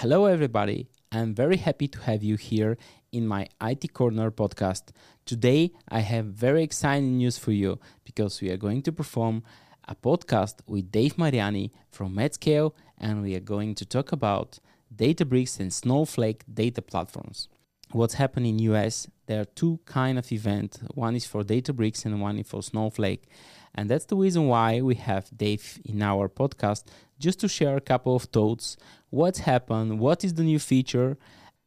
Hello, 0.00 0.26
everybody. 0.26 0.88
I'm 1.10 1.34
very 1.34 1.56
happy 1.56 1.88
to 1.88 1.98
have 2.00 2.22
you 2.22 2.36
here 2.36 2.76
in 3.12 3.26
my 3.26 3.48
IT 3.62 3.94
Corner 3.94 4.30
podcast. 4.30 4.90
Today, 5.24 5.72
I 5.88 6.00
have 6.00 6.26
very 6.26 6.62
exciting 6.62 7.16
news 7.16 7.38
for 7.38 7.52
you 7.52 7.78
because 8.04 8.42
we 8.42 8.50
are 8.50 8.58
going 8.58 8.82
to 8.82 8.92
perform 8.92 9.42
a 9.88 9.94
podcast 9.94 10.56
with 10.66 10.92
Dave 10.92 11.16
Mariani 11.16 11.72
from 11.90 12.16
AtScale, 12.16 12.72
and 12.98 13.22
we 13.22 13.34
are 13.36 13.40
going 13.40 13.74
to 13.74 13.86
talk 13.86 14.12
about 14.12 14.58
Databricks 14.94 15.58
and 15.58 15.72
Snowflake 15.72 16.44
data 16.52 16.82
platforms. 16.82 17.48
What's 17.92 18.14
happening 18.14 18.58
in 18.58 18.72
US? 18.74 19.08
There 19.24 19.40
are 19.40 19.46
two 19.46 19.80
kind 19.86 20.18
of 20.18 20.30
event. 20.30 20.78
One 20.94 21.16
is 21.16 21.24
for 21.24 21.42
Databricks 21.42 22.04
and 22.04 22.20
one 22.20 22.38
is 22.38 22.48
for 22.48 22.62
Snowflake. 22.62 23.30
And 23.74 23.88
that's 23.88 24.06
the 24.06 24.16
reason 24.16 24.46
why 24.46 24.80
we 24.80 24.96
have 24.96 25.30
Dave 25.36 25.80
in 25.84 26.02
our 26.02 26.28
podcast 26.28 26.84
just 27.18 27.40
to 27.40 27.48
share 27.48 27.76
a 27.76 27.80
couple 27.80 28.14
of 28.14 28.24
thoughts 28.24 28.76
what's 29.10 29.40
happened, 29.40 29.98
what 29.98 30.24
is 30.24 30.34
the 30.34 30.42
new 30.42 30.58
feature. 30.58 31.16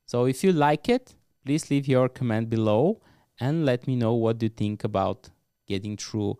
So 0.05 0.25
if 0.25 0.43
you 0.43 0.51
like 0.51 0.89
it, 0.89 1.15
please 1.45 1.69
leave 1.69 1.87
your 1.87 2.09
comment 2.09 2.49
below 2.49 3.01
and 3.39 3.65
let 3.65 3.87
me 3.87 3.95
know 3.95 4.13
what 4.13 4.41
you 4.41 4.49
think 4.49 4.83
about 4.83 5.29
getting 5.67 5.97
through 5.97 6.37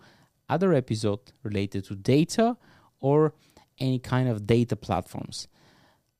other 0.49 0.73
episode 0.73 1.20
related 1.44 1.85
to 1.85 1.95
data 1.95 2.58
or 2.99 3.34
any 3.80 3.99
kind 3.99 4.27
of 4.27 4.45
data 4.45 4.76
platforms. 4.76 5.48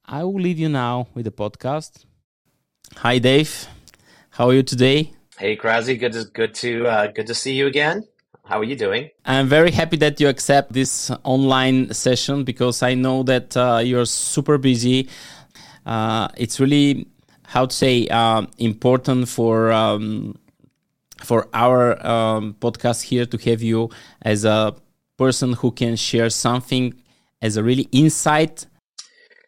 I 0.06 0.24
will 0.24 0.40
leave 0.40 0.60
you 0.60 0.70
now 0.70 1.08
with 1.14 1.26
the 1.26 1.32
podcast. 1.32 2.06
Hi 2.98 3.20
Dave, 3.20 3.68
how 4.32 4.50
are 4.50 4.54
you 4.54 4.64
today? 4.64 5.14
Hey 5.38 5.56
Krasi, 5.56 6.00
good 6.00 6.14
to 6.14 6.26
good 6.26 6.54
to 6.56 6.88
uh, 6.88 7.08
good 7.08 7.28
to 7.28 7.36
see 7.36 7.54
you 7.54 7.68
again. 7.68 8.04
How 8.50 8.58
are 8.58 8.64
you 8.64 8.76
doing? 8.76 9.12
I'm 9.26 9.48
very 9.48 9.70
happy 9.70 9.96
that 9.98 10.20
you 10.20 10.28
accept 10.28 10.74
this 10.74 11.12
online 11.24 11.94
session 11.94 12.44
because 12.44 12.82
I 12.82 12.96
know 12.96 13.22
that 13.22 13.56
uh, 13.56 13.80
you're 13.86 14.08
super 14.08 14.58
busy. 14.58 15.08
Uh, 15.86 16.30
it's 16.36 16.60
really, 16.60 17.06
how 17.46 17.68
to 17.68 17.76
say, 17.76 18.08
uh, 18.08 18.48
important 18.58 19.30
for 19.30 19.72
um, 19.72 20.40
for 21.24 21.48
our 21.54 22.04
um, 22.04 22.56
podcast 22.60 23.04
here 23.04 23.28
to 23.28 23.38
have 23.38 23.62
you 23.62 23.92
as 24.24 24.46
a 24.46 24.74
person 25.16 25.54
who 25.54 25.70
can 25.70 25.96
share 25.96 26.32
something 26.32 26.96
as 27.44 27.56
a 27.56 27.62
really 27.62 27.88
insight 27.92 28.66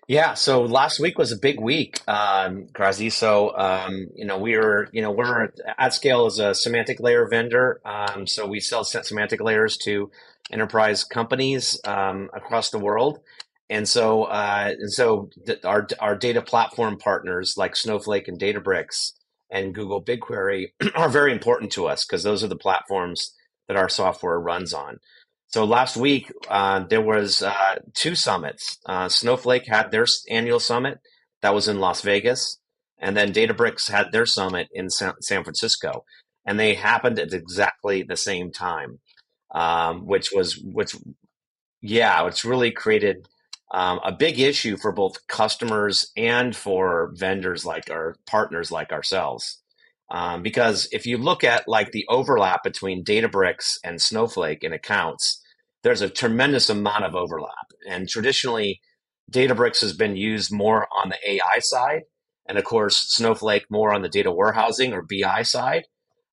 yeah, 0.08 0.34
so 0.34 0.64
last 0.64 1.00
week 1.00 1.18
was 1.18 1.32
a 1.32 1.38
big 1.38 1.60
week, 1.60 2.02
um. 2.08 2.68
So, 3.10 3.58
um, 3.58 4.08
you 4.16 4.26
know, 4.26 4.38
we 4.38 4.56
are, 4.56 4.90
you 4.92 5.02
know, 5.02 5.12
we're 5.12 5.52
AtScale 5.80 6.28
as 6.28 6.40
a 6.40 6.54
semantic 6.56 7.00
layer 7.00 7.28
vendor. 7.30 7.80
Um, 7.86 8.28
so 8.28 8.48
we 8.48 8.60
sell 8.60 8.84
semantic 8.84 9.42
layers 9.42 9.78
to 9.78 10.12
enterprise 10.52 11.04
companies 11.04 11.80
um, 11.86 12.30
across 12.34 12.72
the 12.72 12.80
world. 12.80 13.20
And 13.70 13.88
so, 13.88 14.24
uh, 14.26 14.74
and 14.78 14.92
so 14.92 15.30
our, 15.64 15.88
our 16.00 16.16
data 16.18 16.42
platform 16.42 16.98
partners 16.98 17.56
like 17.58 17.76
Snowflake 17.76 18.28
and 18.28 18.40
Databricks 18.40 19.14
and 19.50 19.74
Google 19.74 20.04
BigQuery 20.04 20.74
are 20.96 21.10
very 21.10 21.32
important 21.32 21.72
to 21.74 21.88
us 21.88 22.06
because 22.06 22.24
those 22.24 22.44
are 22.44 22.50
the 22.50 22.56
platforms 22.58 23.34
that 23.68 23.78
our 23.78 23.88
software 23.88 24.40
runs 24.40 24.74
on. 24.74 25.00
So 25.54 25.66
last 25.66 25.98
week 25.98 26.32
uh, 26.50 26.86
there 26.90 27.02
was 27.02 27.42
uh, 27.42 27.76
two 27.94 28.16
summits. 28.16 28.80
Uh, 28.86 29.10
Snowflake 29.10 29.68
had 29.68 29.92
their 29.92 30.06
annual 30.30 30.60
summit 30.62 31.00
that 31.42 31.54
was 31.54 31.68
in 31.68 31.80
Las 31.80 32.02
Vegas, 32.02 32.58
and 33.00 33.18
then 33.18 33.34
Databricks 33.34 33.90
had 33.92 34.12
their 34.12 34.26
summit 34.26 34.70
in 34.74 34.90
San, 34.90 35.14
Francisco, 35.22 36.06
and 36.46 36.58
they 36.58 36.74
happened 36.76 37.20
at 37.20 37.34
exactly 37.34 38.02
the 38.04 38.16
same 38.16 38.52
time, 38.52 39.00
um, 39.54 40.06
which 40.06 40.32
was 40.32 40.58
which, 40.58 40.96
yeah, 41.82 42.26
it's 42.28 42.46
really 42.46 42.72
created 42.72 43.28
um, 43.74 44.00
a 44.06 44.12
big 44.12 44.40
issue 44.40 44.78
for 44.78 44.94
both 44.94 45.28
customers 45.28 46.12
and 46.16 46.56
for 46.56 47.12
vendors 47.16 47.66
like 47.66 47.90
our 47.90 48.16
partners 48.26 48.72
like 48.72 48.94
ourselves. 48.94 49.62
Um, 50.10 50.44
because 50.44 50.88
if 50.92 51.06
you 51.06 51.18
look 51.18 51.44
at 51.44 51.68
like 51.68 51.92
the 51.92 52.06
overlap 52.10 52.64
between 52.64 53.04
Databricks 53.04 53.78
and 53.84 54.02
Snowflake 54.02 54.64
in 54.64 54.74
accounts, 54.74 55.41
there's 55.84 56.02
a 56.02 56.10
tremendous 56.10 56.70
amount 56.70 57.06
of 57.06 57.16
overlap. 57.16 57.72
And 57.90 58.08
traditionally, 58.08 58.82
Databricks 59.32 59.82
has 59.82 59.94
been 59.94 60.16
used 60.16 60.52
more 60.52 60.88
on 60.96 61.10
the 61.10 61.18
AI 61.30 61.60
side, 61.60 62.02
and 62.48 62.58
of 62.58 62.64
course, 62.64 62.98
Snowflake 62.98 63.66
more 63.70 63.94
on 63.94 64.02
the 64.02 64.10
data 64.10 64.32
warehousing 64.32 64.94
or 64.94 65.02
BI 65.04 65.44
side. 65.44 65.86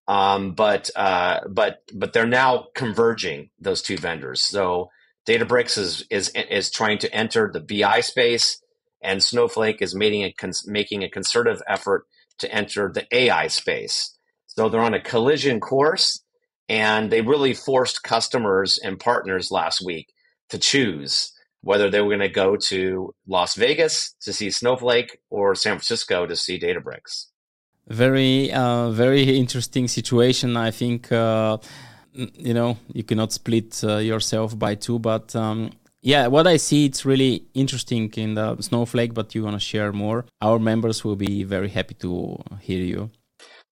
Um, 0.09 0.53
but 0.53 0.91
uh, 0.97 1.41
but 1.49 1.81
but 1.95 2.13
they're 2.13 2.27
now 2.27 2.69
converging 2.75 3.51
those 3.61 3.83
two 3.83 3.99
vendors. 3.99 4.43
So 4.43 4.89
Databricks 5.29 5.77
is 5.77 6.05
is 6.11 6.31
is 6.31 6.71
trying 6.71 6.99
to 6.99 7.15
enter 7.15 7.51
the 7.53 7.61
BI 7.61 8.01
space, 8.01 8.61
and 9.03 9.23
Snowflake 9.23 9.83
is 9.83 9.95
making 9.95 10.25
a 10.25 10.33
making 10.67 11.05
a 11.05 11.11
concerted 11.11 11.59
effort 11.69 12.07
to 12.39 12.51
enter 12.53 12.91
the 12.93 13.07
AI 13.13 13.49
space. 13.49 14.17
So 14.47 14.69
they're 14.69 14.81
on 14.81 14.95
a 14.95 15.01
collision 15.01 15.61
course, 15.61 16.25
and 16.69 17.11
they 17.11 17.23
really 17.23 17.55
forced 17.55 18.03
customers 18.03 18.79
and 18.79 19.01
partners 19.01 19.51
last 19.51 19.85
week 19.85 20.13
to 20.51 20.59
choose 20.59 21.33
whether 21.63 21.91
they 21.91 22.01
were 22.01 22.09
going 22.09 22.21
to 22.21 22.29
go 22.29 22.57
to 22.57 23.15
Las 23.27 23.55
Vegas 23.57 24.15
to 24.23 24.33
see 24.33 24.51
Snowflake 24.51 25.19
or 25.31 25.55
San 25.55 25.73
Francisco 25.73 26.27
to 26.27 26.37
see 26.37 26.59
Databricks. 26.59 27.27
Very, 27.89 28.53
uh, 28.53 28.91
very 28.91 29.37
interesting 29.37 29.89
situation. 29.89 30.57
I 30.57 30.71
think, 30.71 31.11
uh, 31.11 31.59
you 32.13 32.55
know, 32.55 32.77
you 32.93 33.03
cannot 33.03 33.33
split 33.33 33.83
uh, 33.83 33.97
yourself 33.97 34.59
by 34.59 34.75
two, 34.75 34.99
but 34.99 35.35
um, 35.35 35.71
yeah, 36.01 36.29
what 36.29 36.47
I 36.47 36.59
see, 36.59 36.85
it's 36.85 37.05
really 37.05 37.45
interesting 37.55 38.11
in 38.17 38.35
the 38.35 38.57
Snowflake, 38.61 39.15
but 39.15 39.35
you 39.35 39.43
want 39.43 39.57
to 39.57 39.61
share 39.61 39.93
more. 39.93 40.27
Our 40.41 40.59
members 40.59 41.03
will 41.03 41.17
be 41.17 41.45
very 41.45 41.69
happy 41.69 41.95
to 41.95 42.43
hear 42.61 42.85
you. 42.85 43.11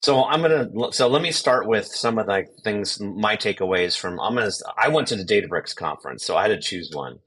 So 0.03 0.25
I'm 0.25 0.43
gonna. 0.43 0.69
So 0.93 1.09
let 1.09 1.23
me 1.23 1.33
start 1.33 1.67
with 1.67 1.87
some 1.87 2.19
of 2.19 2.27
the 2.27 2.45
things. 2.63 3.01
My 3.01 3.37
takeaways 3.37 3.99
from 3.99 4.21
I'm 4.21 4.35
gonna. 4.35 4.51
I 4.79 4.89
went 4.89 5.09
to 5.09 5.17
the 5.17 5.25
Databricks 5.25 5.75
conference, 5.75 6.25
so 6.25 6.37
I 6.37 6.43
had 6.43 6.49
to 6.49 6.61
choose 6.61 6.91
one. 6.93 7.19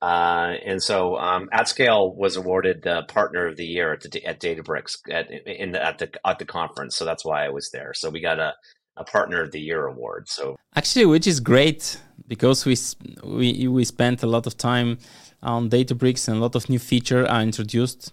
Uh, 0.00 0.54
and 0.64 0.82
so 0.82 1.16
um, 1.16 1.48
AtScale 1.52 2.14
was 2.14 2.36
awarded 2.36 2.82
the 2.82 3.02
Partner 3.08 3.46
of 3.46 3.56
the 3.56 3.66
Year 3.66 3.92
at 3.92 4.00
the 4.00 4.24
at 4.24 4.40
Databricks 4.40 4.98
at 5.10 5.30
in 5.30 5.72
the, 5.72 5.84
at 5.84 5.98
the 5.98 6.10
at 6.24 6.38
the 6.38 6.46
conference. 6.46 6.96
So 6.96 7.04
that's 7.04 7.24
why 7.24 7.44
I 7.44 7.50
was 7.50 7.70
there. 7.70 7.92
So 7.92 8.08
we 8.08 8.20
got 8.20 8.38
a 8.38 8.54
a 8.96 9.04
Partner 9.04 9.42
of 9.42 9.52
the 9.52 9.60
Year 9.60 9.86
award. 9.86 10.28
So 10.28 10.56
actually, 10.74 11.06
which 11.06 11.26
is 11.26 11.40
great 11.40 12.00
because 12.28 12.64
we 12.64 12.76
we 13.24 13.68
we 13.68 13.84
spent 13.84 14.22
a 14.22 14.26
lot 14.26 14.46
of 14.46 14.56
time 14.56 14.98
on 15.42 15.68
Databricks 15.68 16.28
and 16.28 16.38
a 16.38 16.40
lot 16.40 16.54
of 16.54 16.68
new 16.70 16.78
features 16.78 17.26
are 17.28 17.42
introduced 17.42 18.12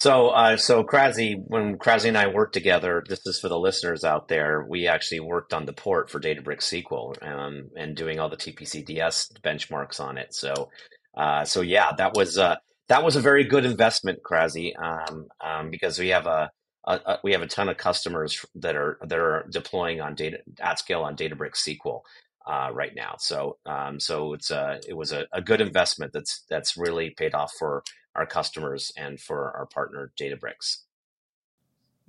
so, 0.00 0.28
uh, 0.28 0.56
so 0.56 0.84
Krasi, 0.84 1.42
when 1.46 1.76
Krasi 1.76 2.08
and 2.08 2.18
I 2.18 2.28
worked 2.28 2.54
together, 2.54 3.02
this 3.08 3.26
is 3.26 3.40
for 3.40 3.48
the 3.48 3.58
listeners 3.58 4.04
out 4.04 4.28
there. 4.28 4.64
We 4.68 4.86
actually 4.86 5.20
worked 5.20 5.52
on 5.52 5.66
the 5.66 5.72
port 5.72 6.08
for 6.08 6.20
Databricks 6.20 6.84
SQL 6.84 7.20
um, 7.26 7.70
and 7.76 7.96
doing 7.96 8.20
all 8.20 8.28
the 8.28 8.36
TPC-DS 8.36 9.32
benchmarks 9.42 9.98
on 9.98 10.16
it. 10.16 10.34
So, 10.34 10.70
uh, 11.16 11.44
so 11.44 11.62
yeah, 11.62 11.92
that 11.98 12.14
was 12.14 12.38
uh, 12.38 12.56
that 12.88 13.02
was 13.02 13.16
a 13.16 13.20
very 13.20 13.44
good 13.44 13.64
investment, 13.64 14.20
Krasi, 14.22 14.72
um, 14.80 15.26
um, 15.44 15.70
because 15.70 15.98
we 15.98 16.08
have 16.08 16.26
a, 16.26 16.50
a, 16.86 16.92
a, 16.94 17.18
we 17.24 17.32
have 17.32 17.42
a 17.42 17.48
ton 17.48 17.68
of 17.68 17.76
customers 17.76 18.44
that 18.54 18.76
are 18.76 18.98
that 19.02 19.18
are 19.18 19.46
deploying 19.50 20.00
on 20.00 20.14
data 20.14 20.38
at 20.60 20.78
scale 20.78 21.02
on 21.02 21.16
Databricks 21.16 21.56
SQL. 21.56 22.02
Uh, 22.46 22.70
right 22.72 22.92
now. 22.96 23.14
So 23.18 23.58
um, 23.66 24.00
so 24.00 24.32
it's 24.32 24.50
a 24.50 24.80
it 24.88 24.96
was 24.96 25.12
a, 25.12 25.26
a, 25.34 25.42
good 25.42 25.60
investment 25.60 26.14
that's 26.14 26.44
that's 26.48 26.78
really 26.78 27.10
paid 27.10 27.34
off 27.34 27.52
for 27.58 27.82
our 28.18 28.26
customers 28.26 28.92
and 28.96 29.20
for 29.20 29.56
our 29.56 29.66
partner 29.66 30.12
Databricks. 30.20 30.68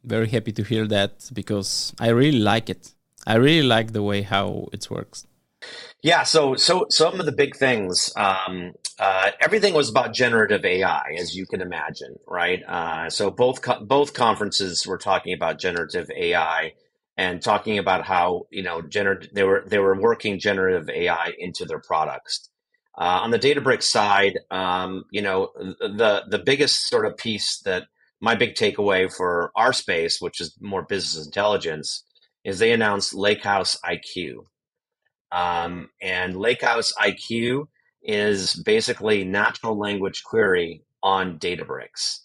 Very 0.04 0.30
happy 0.30 0.52
to 0.54 0.64
hear 0.64 0.88
that 0.88 1.30
because 1.34 1.94
I 2.00 2.10
really 2.10 2.40
like 2.40 2.70
it. 2.70 2.94
I 3.28 3.36
really 3.36 3.68
like 3.68 3.94
the 3.94 4.04
way 4.04 4.22
how 4.22 4.70
it 4.72 4.90
works. 4.90 5.28
Yeah, 6.02 6.24
so 6.24 6.56
so 6.56 6.86
some 6.90 7.20
of 7.20 7.26
the 7.26 7.34
big 7.34 7.56
things, 7.56 8.14
um, 8.16 8.72
uh, 8.98 9.32
everything 9.42 9.74
was 9.74 9.90
about 9.90 10.14
generative 10.14 10.64
AI, 10.64 11.16
as 11.18 11.36
you 11.36 11.46
can 11.46 11.62
imagine, 11.62 12.16
right? 12.26 12.62
Uh, 12.66 13.10
so 13.10 13.30
both 13.30 13.62
co- 13.62 13.84
both 13.84 14.14
conferences 14.14 14.88
were 14.88 14.98
talking 14.98 15.34
about 15.34 15.60
generative 15.60 16.10
AI 16.16 16.74
and 17.18 17.42
talking 17.42 17.78
about 17.78 18.06
how 18.06 18.48
you 18.50 18.64
know 18.64 18.82
gener- 18.82 19.30
they 19.34 19.44
were 19.44 19.64
they 19.68 19.80
were 19.80 20.00
working 20.00 20.40
generative 20.40 20.90
AI 20.90 21.34
into 21.38 21.66
their 21.66 21.82
products. 21.82 22.50
Uh, 23.00 23.22
on 23.24 23.32
the 23.32 23.40
Databricks 23.40 23.84
side, 23.84 24.40
um, 24.52 25.06
you 25.12 25.22
know, 25.22 25.52
the 25.80 26.24
the 26.30 26.40
biggest 26.40 26.90
sort 26.90 27.06
of 27.06 27.16
piece 27.16 27.60
that 27.64 27.88
my 28.20 28.36
big 28.36 28.56
takeaway 28.56 29.12
for 29.12 29.52
our 29.56 29.72
space, 29.72 30.20
which 30.20 30.42
is 30.42 30.58
more 30.60 30.84
business 30.84 31.26
intelligence, 31.26 32.04
is 32.44 32.60
they 32.60 32.74
announced 32.74 33.14
Lakehouse 33.14 33.78
IQ. 33.86 34.46
Um, 35.32 35.90
and 36.02 36.36
Lakehouse 36.36 36.92
IQ 37.02 37.68
is 38.04 38.56
basically 38.66 39.24
natural 39.24 39.78
language 39.78 40.24
query 40.24 40.84
on 41.02 41.40
Databricks. 41.40 42.20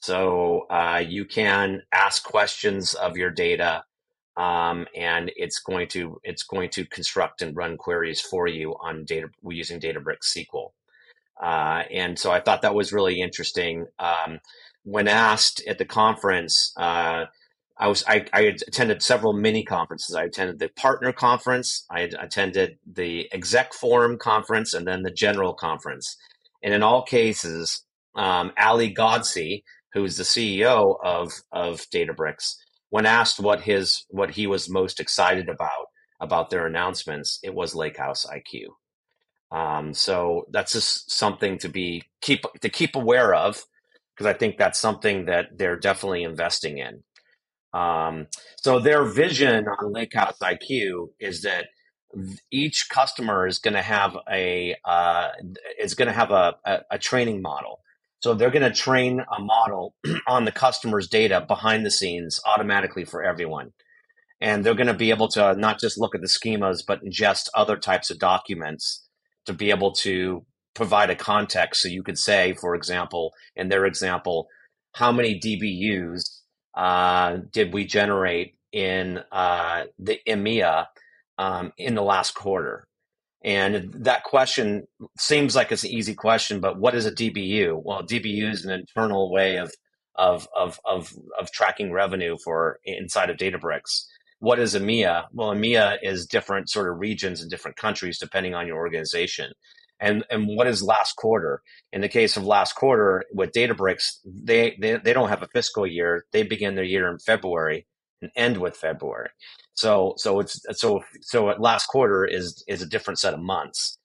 So 0.00 0.66
uh, 0.70 1.02
you 1.06 1.24
can 1.24 1.82
ask 1.92 2.22
questions 2.22 2.94
of 2.94 3.16
your 3.16 3.30
data 3.30 3.84
um, 4.38 4.86
and 4.94 5.32
it's 5.36 5.58
going 5.58 5.88
to 5.88 6.20
it's 6.22 6.44
going 6.44 6.70
to 6.70 6.86
construct 6.86 7.42
and 7.42 7.56
run 7.56 7.76
queries 7.76 8.20
for 8.20 8.46
you 8.46 8.76
on 8.80 9.04
data 9.04 9.28
using 9.42 9.80
Databricks 9.80 10.36
SQL. 10.36 10.70
Uh, 11.42 11.82
and 11.92 12.18
so 12.18 12.30
I 12.30 12.40
thought 12.40 12.62
that 12.62 12.74
was 12.74 12.92
really 12.92 13.20
interesting. 13.20 13.86
Um, 13.98 14.38
when 14.84 15.08
asked 15.08 15.62
at 15.66 15.78
the 15.78 15.84
conference, 15.84 16.72
uh, 16.76 17.26
I 17.76 17.88
was 17.88 18.04
I, 18.06 18.26
I, 18.32 18.42
attended 18.42 19.02
several 19.02 19.32
mini 19.32 19.64
conferences. 19.64 20.14
I 20.14 20.24
attended 20.24 20.60
the 20.60 20.68
partner 20.68 21.12
conference, 21.12 21.84
I 21.90 22.02
attended 22.20 22.78
the 22.86 23.28
exec 23.32 23.74
forum 23.74 24.18
conference, 24.18 24.72
and 24.72 24.86
then 24.86 25.02
the 25.02 25.10
general 25.10 25.52
conference. 25.52 26.16
And 26.62 26.72
in 26.72 26.82
all 26.84 27.02
cases, 27.02 27.84
um, 28.14 28.52
Ali 28.58 28.94
Ghodsi, 28.94 29.62
who's 29.92 30.16
the 30.16 30.22
CEO 30.22 30.96
of 31.02 31.32
of 31.52 31.80
Databricks, 31.92 32.54
when 32.90 33.06
asked 33.06 33.40
what 33.40 33.62
his 33.62 34.04
what 34.08 34.30
he 34.32 34.46
was 34.46 34.70
most 34.70 35.00
excited 35.00 35.48
about 35.48 35.86
about 36.20 36.50
their 36.50 36.66
announcements, 36.66 37.38
it 37.42 37.54
was 37.54 37.74
Lakehouse 37.74 38.26
IQ. 38.26 38.66
Um, 39.50 39.94
so 39.94 40.46
that's 40.50 40.72
just 40.72 41.10
something 41.10 41.58
to 41.58 41.68
be 41.68 42.04
keep 42.20 42.44
to 42.60 42.68
keep 42.68 42.96
aware 42.96 43.34
of 43.34 43.64
because 44.14 44.26
I 44.26 44.36
think 44.36 44.58
that's 44.58 44.78
something 44.78 45.26
that 45.26 45.56
they're 45.56 45.78
definitely 45.78 46.24
investing 46.24 46.78
in. 46.78 47.02
Um, 47.72 48.26
so 48.56 48.78
their 48.80 49.04
vision 49.04 49.66
on 49.68 49.92
Lakehouse 49.92 50.38
IQ 50.38 51.10
is 51.20 51.42
that 51.42 51.66
each 52.50 52.88
customer 52.90 53.46
is 53.46 53.58
going 53.58 53.74
to 53.74 53.82
have 53.82 54.16
a 54.30 54.76
uh, 54.84 55.28
is 55.78 55.94
going 55.94 56.08
to 56.08 56.14
have 56.14 56.30
a, 56.30 56.56
a, 56.64 56.80
a 56.92 56.98
training 56.98 57.42
model. 57.42 57.80
So 58.20 58.34
they're 58.34 58.50
going 58.50 58.68
to 58.68 58.72
train 58.76 59.20
a 59.20 59.40
model 59.40 59.94
on 60.26 60.44
the 60.44 60.52
customer's 60.52 61.08
data 61.08 61.44
behind 61.46 61.86
the 61.86 61.90
scenes 61.90 62.40
automatically 62.44 63.04
for 63.04 63.22
everyone. 63.22 63.72
And 64.40 64.64
they're 64.64 64.74
going 64.74 64.88
to 64.88 64.94
be 64.94 65.10
able 65.10 65.28
to 65.28 65.54
not 65.54 65.80
just 65.80 65.98
look 65.98 66.14
at 66.14 66.20
the 66.20 66.28
schemas, 66.28 66.82
but 66.86 67.04
ingest 67.04 67.48
other 67.54 67.76
types 67.76 68.10
of 68.10 68.18
documents 68.18 69.04
to 69.46 69.52
be 69.52 69.70
able 69.70 69.92
to 69.92 70.44
provide 70.74 71.10
a 71.10 71.16
context. 71.16 71.82
So 71.82 71.88
you 71.88 72.02
could 72.02 72.18
say, 72.18 72.54
for 72.54 72.74
example, 72.74 73.32
in 73.56 73.68
their 73.68 73.84
example, 73.84 74.48
how 74.94 75.12
many 75.12 75.38
DBUs 75.38 76.22
uh, 76.74 77.38
did 77.52 77.72
we 77.72 77.84
generate 77.84 78.54
in 78.72 79.20
uh, 79.32 79.84
the 79.98 80.20
EMEA 80.26 80.86
um, 81.38 81.72
in 81.76 81.94
the 81.94 82.02
last 82.02 82.34
quarter? 82.34 82.87
And 83.48 83.90
that 83.94 84.24
question 84.24 84.86
seems 85.18 85.56
like 85.56 85.72
it's 85.72 85.82
an 85.82 85.88
easy 85.88 86.14
question, 86.14 86.60
but 86.60 86.78
what 86.78 86.94
is 86.94 87.06
a 87.06 87.10
DBU? 87.10 87.82
Well, 87.82 88.02
DBU 88.02 88.52
is 88.52 88.66
an 88.66 88.70
internal 88.70 89.32
way 89.32 89.56
of 89.56 89.72
of 90.16 90.46
of 90.54 90.78
of, 90.84 91.14
of 91.40 91.50
tracking 91.50 91.90
revenue 91.90 92.36
for 92.44 92.78
inside 92.84 93.30
of 93.30 93.38
Databricks. 93.38 94.04
What 94.40 94.58
is 94.58 94.74
EMEA? 94.74 95.28
Well, 95.32 95.54
EMEA 95.54 95.96
is 96.02 96.26
different 96.26 96.68
sort 96.68 96.90
of 96.90 96.98
regions 96.98 97.40
and 97.40 97.50
different 97.50 97.78
countries 97.78 98.18
depending 98.18 98.54
on 98.54 98.66
your 98.66 98.76
organization. 98.76 99.52
And 99.98 100.24
and 100.30 100.46
what 100.46 100.66
is 100.66 100.82
last 100.82 101.16
quarter? 101.16 101.62
In 101.90 102.02
the 102.02 102.08
case 102.10 102.36
of 102.36 102.44
last 102.44 102.74
quarter 102.74 103.24
with 103.32 103.52
Databricks, 103.52 104.18
they 104.26 104.76
they, 104.78 104.96
they 104.98 105.14
don't 105.14 105.30
have 105.30 105.42
a 105.42 105.48
fiscal 105.54 105.86
year. 105.86 106.26
They 106.32 106.42
begin 106.42 106.74
their 106.74 106.84
year 106.84 107.10
in 107.10 107.18
February 107.18 107.86
and 108.20 108.30
end 108.36 108.58
with 108.58 108.76
February. 108.76 109.30
So 109.78 110.14
so 110.16 110.40
it's 110.40 110.60
so 110.72 111.02
so 111.20 111.46
last 111.58 111.86
quarter 111.86 112.24
is 112.24 112.64
is 112.66 112.82
a 112.82 112.86
different 112.86 113.20
set 113.20 113.32
of 113.32 113.40
months. 113.40 113.96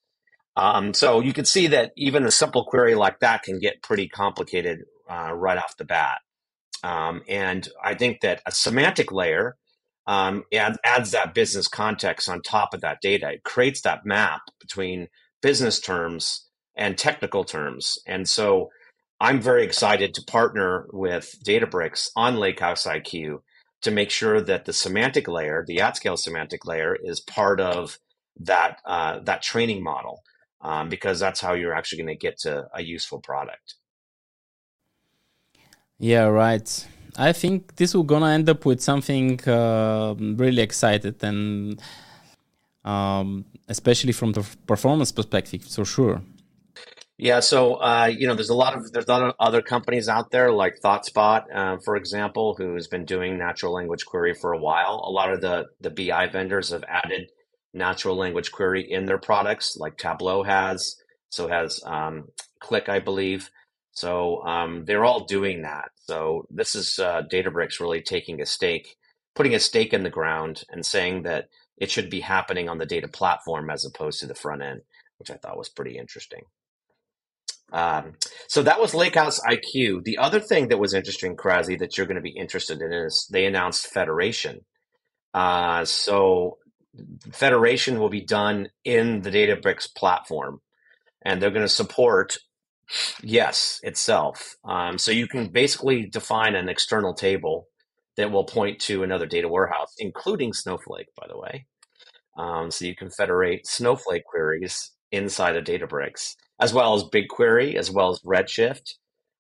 Um, 0.56 0.94
so 0.94 1.20
you 1.20 1.34
can 1.34 1.46
see 1.46 1.66
that 1.68 1.94
even 1.98 2.26
a 2.26 2.32
simple 2.32 2.64
query 2.66 2.94
like 2.94 3.20
that 3.22 3.42
can 3.42 3.58
get 3.58 3.82
pretty 3.82 4.08
complicated 4.08 4.82
uh, 5.10 5.34
right 5.34 5.58
off 5.58 5.76
the 5.78 5.86
bat. 5.86 6.20
Um, 6.84 7.24
and 7.28 7.68
I 7.84 7.96
think 7.96 8.22
that 8.22 8.42
a 8.46 8.52
semantic 8.52 9.12
layer 9.12 9.56
um, 10.06 10.44
add, 10.54 10.78
adds 10.86 11.10
that 11.12 11.34
business 11.34 11.68
context 11.68 12.30
on 12.30 12.44
top 12.44 12.76
of 12.76 12.82
that 12.82 13.02
data. 13.02 13.32
It 13.32 13.44
creates 13.44 13.82
that 13.82 14.06
map 14.06 14.42
between 14.62 15.08
business 15.42 15.80
terms 15.80 16.48
and 16.76 17.00
technical 17.00 17.46
terms. 17.46 17.98
And 18.06 18.30
so 18.30 18.70
I'm 19.20 19.42
very 19.42 19.64
excited 19.64 20.14
to 20.14 20.24
partner 20.24 20.86
with 20.94 21.36
Databricks 21.44 22.10
on 22.16 22.36
Lakehouse 22.36 22.86
IQ 22.86 23.40
to 23.84 23.92
make 23.92 24.10
sure 24.10 24.42
that 24.42 24.66
the 24.66 24.74
semantic 24.74 25.28
layer, 25.28 25.64
the 25.68 25.78
AtScale 25.78 26.18
semantic 26.18 26.66
layer, 26.66 26.96
is 26.96 27.20
part 27.20 27.60
of 27.60 28.00
that 28.40 28.80
uh, 28.86 29.20
that 29.20 29.42
training 29.42 29.84
model, 29.84 30.24
um, 30.62 30.90
because 30.90 31.20
that's 31.20 31.40
how 31.40 31.54
you're 31.54 31.74
actually 31.74 32.04
going 32.04 32.18
to 32.18 32.28
get 32.28 32.40
to 32.40 32.68
a 32.74 32.82
useful 32.82 33.20
product. 33.20 33.76
Yeah, 36.00 36.26
right. 36.26 36.88
I 37.16 37.32
think 37.32 37.76
this 37.76 37.94
will 37.94 38.04
gonna 38.04 38.30
end 38.30 38.50
up 38.50 38.66
with 38.66 38.82
something 38.82 39.40
uh, 39.48 40.16
really 40.18 40.62
excited 40.62 41.24
and 41.24 41.80
um, 42.84 43.46
especially 43.70 44.12
from 44.12 44.32
the 44.32 44.44
performance 44.66 45.12
perspective, 45.12 45.64
for 45.64 45.86
sure. 45.86 46.22
Yeah, 47.18 47.42
so 47.42 47.76
uh, 47.76 48.08
you 48.08 48.28
know, 48.28 48.36
there's 48.36 48.50
a 48.50 48.56
lot 48.56 48.76
of 48.76 48.92
there's 48.92 49.06
other 49.08 49.62
companies 49.62 50.10
out 50.10 50.32
there 50.32 50.52
like 50.52 50.80
ThoughtSpot, 50.84 51.44
uh, 51.54 51.78
for 51.86 51.96
example, 51.96 52.56
who's 52.58 52.88
been 52.88 53.06
doing 53.06 53.38
natural 53.38 53.74
language 53.74 54.06
query 54.06 54.34
for 54.34 54.52
a 54.54 54.58
while. 54.60 55.04
A 55.06 55.12
lot 55.12 55.32
of 55.32 55.42
the 55.42 55.68
the 55.80 55.92
BI 55.92 56.28
vendors 56.28 56.72
have 56.72 56.84
added 56.88 57.30
natural 57.74 58.16
language 58.16 58.52
query 58.52 58.82
in 58.92 59.06
their 59.06 59.20
products, 59.20 59.78
like 59.78 59.98
Tableau 59.98 60.44
has. 60.44 60.96
So 61.30 61.48
has 61.48 61.82
um, 61.86 62.26
Qlik, 62.64 62.90
I 62.90 63.00
believe. 63.00 63.50
So 63.92 64.44
um, 64.44 64.86
they're 64.86 65.06
all 65.06 65.26
doing 65.26 65.62
that. 65.64 65.90
So 66.06 66.46
this 66.50 66.76
is 66.76 67.00
uh, 67.00 67.24
Databricks 67.32 67.80
really 67.80 68.02
taking 68.02 68.42
a 68.42 68.46
stake, 68.46 68.96
putting 69.36 69.54
a 69.56 69.60
stake 69.60 69.94
in 69.94 70.04
the 70.04 70.10
ground, 70.10 70.64
and 70.70 70.86
saying 70.86 71.24
that 71.24 71.50
it 71.78 71.92
should 71.92 72.10
be 72.10 72.22
happening 72.22 72.70
on 72.70 72.80
the 72.80 72.86
data 72.88 73.08
platform 73.08 73.70
as 73.70 73.86
opposed 73.86 74.20
to 74.22 74.28
the 74.28 74.36
front 74.36 74.64
end, 74.64 74.82
which 75.18 75.32
I 75.32 75.36
thought 75.36 75.58
was 75.58 75.70
pretty 75.70 75.98
interesting. 75.98 76.42
Um, 77.72 78.14
so 78.48 78.64
that 78.64 78.80
was 78.80 78.94
Lakehouse 78.94 79.40
IQ. 79.50 80.04
The 80.04 80.18
other 80.20 80.40
thing 80.40 80.68
that 80.68 80.80
was 80.80 80.94
interesting, 80.94 81.36
Krasi, 81.36 81.80
that 81.80 81.98
you're 81.98 82.08
going 82.08 82.16
to 82.16 82.22
be 82.22 82.38
interested 82.38 82.82
in 82.82 82.92
is 82.94 83.28
they 83.32 83.46
announced 83.46 83.88
Federation. 83.88 84.60
Uh, 85.34 85.86
so 85.86 86.58
Federation 87.32 88.00
will 88.00 88.10
be 88.10 88.22
done 88.26 88.70
in 88.86 89.22
the 89.22 89.32
Databricks 89.32 89.94
platform, 89.94 90.62
and 91.24 91.42
they're 91.42 91.52
going 91.52 91.66
to 91.66 91.70
support 91.70 92.38
Yes, 93.24 93.80
itself. 93.84 94.56
Um, 94.66 94.98
so 94.98 95.12
you 95.12 95.28
can 95.28 95.50
basically 95.50 96.06
define 96.08 96.56
an 96.56 96.70
external 96.70 97.14
table 97.14 97.68
that 98.18 98.32
will 98.32 98.46
point 98.46 98.80
to 98.82 99.04
another 99.04 99.26
data 99.26 99.48
warehouse, 99.50 99.94
including 100.00 100.54
Snowflake, 100.54 101.08
by 101.20 101.28
the 101.28 101.38
way. 101.38 101.66
Um, 102.38 102.72
so 102.72 102.86
you 102.86 102.96
can 102.96 103.10
federate 103.10 103.68
Snowflake 103.68 104.26
queries 104.26 104.92
inside 105.12 105.56
of 105.56 105.66
Databricks, 105.66 106.36
as 106.60 106.74
well 106.74 106.94
as 106.96 107.04
BigQuery, 107.04 107.76
as 107.76 107.92
well 107.92 108.10
as 108.12 108.20
Redshift, 108.20 108.96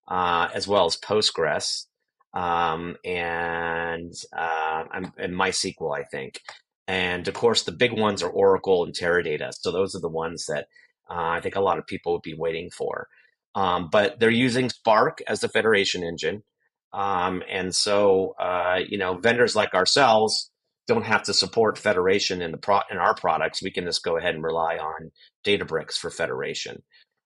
uh, 0.07 0.49
as 0.53 0.67
well 0.67 0.85
as 0.85 0.97
Postgres, 0.97 1.85
um, 2.33 2.95
and, 3.05 4.13
uh, 4.35 4.83
and 5.17 5.33
MySQL, 5.33 5.97
I 5.97 6.03
think. 6.03 6.41
And 6.87 7.27
of 7.27 7.33
course, 7.33 7.63
the 7.63 7.71
big 7.71 7.93
ones 7.93 8.23
are 8.23 8.29
Oracle 8.29 8.83
and 8.83 8.93
Teradata. 8.93 9.53
So 9.53 9.71
those 9.71 9.95
are 9.95 10.01
the 10.01 10.09
ones 10.09 10.47
that 10.47 10.67
uh, 11.09 11.13
I 11.15 11.41
think 11.41 11.55
a 11.55 11.61
lot 11.61 11.77
of 11.77 11.87
people 11.87 12.13
would 12.13 12.21
be 12.21 12.33
waiting 12.33 12.69
for. 12.69 13.07
Um, 13.55 13.89
but 13.91 14.19
they're 14.19 14.29
using 14.29 14.69
Spark 14.69 15.21
as 15.27 15.41
the 15.41 15.47
federation 15.47 16.03
engine. 16.03 16.43
Um, 16.91 17.43
and 17.49 17.73
so, 17.73 18.35
uh, 18.39 18.79
you 18.87 18.97
know, 18.97 19.15
vendors 19.15 19.55
like 19.55 19.73
ourselves 19.73 20.49
don't 20.87 21.05
have 21.05 21.23
to 21.23 21.33
support 21.33 21.77
federation 21.77 22.41
in 22.41 22.51
the 22.51 22.57
pro- 22.57 22.81
in 22.91 22.97
our 22.97 23.15
products. 23.15 23.61
We 23.61 23.71
can 23.71 23.85
just 23.85 24.03
go 24.03 24.17
ahead 24.17 24.35
and 24.35 24.43
rely 24.43 24.77
on 24.77 25.11
Databricks 25.45 25.93
for 25.93 26.09
federation. 26.09 26.83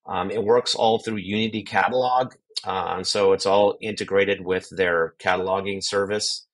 Um, 0.07 0.31
it 0.31 0.43
works 0.43 0.75
all 0.75 0.99
through 0.99 1.17
Unity 1.17 1.63
Catalog, 1.63 2.33
uh, 2.63 3.03
so 3.03 3.33
it's 3.33 3.45
all 3.45 3.77
integrated 3.81 4.43
with 4.43 4.69
their 4.69 5.15
cataloging 5.19 5.83
service. 5.83 6.47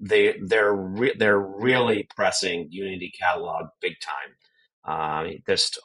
They 0.00 0.38
they're 0.42 0.74
re- 0.74 1.16
they're 1.18 1.40
really 1.40 2.08
pressing 2.16 2.68
Unity 2.70 3.12
Catalog 3.18 3.66
big 3.80 3.94
time. 4.00 4.34
Uh, 4.84 5.32
just 5.46 5.78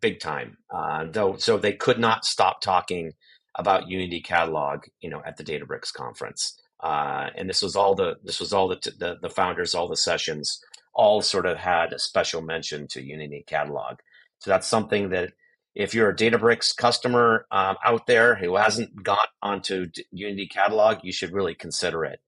big 0.00 0.20
time. 0.20 0.58
Uh, 0.74 1.06
though, 1.10 1.36
so 1.36 1.58
they 1.58 1.72
could 1.72 1.98
not 1.98 2.24
stop 2.24 2.60
talking 2.60 3.12
about 3.56 3.88
Unity 3.88 4.20
Catalog, 4.20 4.84
you 5.00 5.10
know, 5.10 5.22
at 5.26 5.36
the 5.36 5.44
Databricks 5.44 5.92
conference. 5.92 6.58
Uh, 6.80 7.30
and 7.36 7.48
this 7.48 7.62
was 7.62 7.76
all 7.76 7.94
the 7.94 8.16
this 8.22 8.40
was 8.40 8.52
all 8.52 8.68
the, 8.68 8.76
the 8.98 9.16
the 9.20 9.30
founders, 9.30 9.74
all 9.74 9.88
the 9.88 9.96
sessions, 9.96 10.62
all 10.94 11.20
sort 11.22 11.46
of 11.46 11.58
had 11.58 11.92
a 11.92 11.98
special 11.98 12.42
mention 12.42 12.86
to 12.88 13.02
Unity 13.02 13.44
Catalog. 13.46 13.98
So 14.40 14.50
that's 14.50 14.68
something 14.68 15.10
that 15.10 15.32
if 15.74 15.94
you're 15.94 16.10
a 16.10 16.16
Databricks 16.16 16.76
customer 16.76 17.46
um, 17.50 17.76
out 17.84 18.06
there 18.06 18.34
who 18.34 18.56
hasn't 18.56 19.02
got 19.02 19.28
onto 19.42 19.86
D- 19.86 20.04
Unity 20.10 20.46
Catalog, 20.48 20.98
you 21.02 21.12
should 21.12 21.32
really 21.32 21.54
consider 21.54 22.04
it 22.04 22.20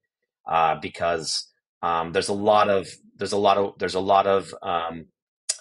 uh, 0.47 0.77
because 0.81 1.49
um, 1.83 2.13
there's 2.13 2.29
a 2.29 2.35
lot 2.35 2.69
of 2.69 2.89
there's 3.17 3.33
a 3.33 3.39
lot 3.39 3.59
of 3.59 3.79
there's 3.79 3.95
a 3.95 4.01
lot 4.01 4.27
of 4.27 4.55
um, 4.63 5.07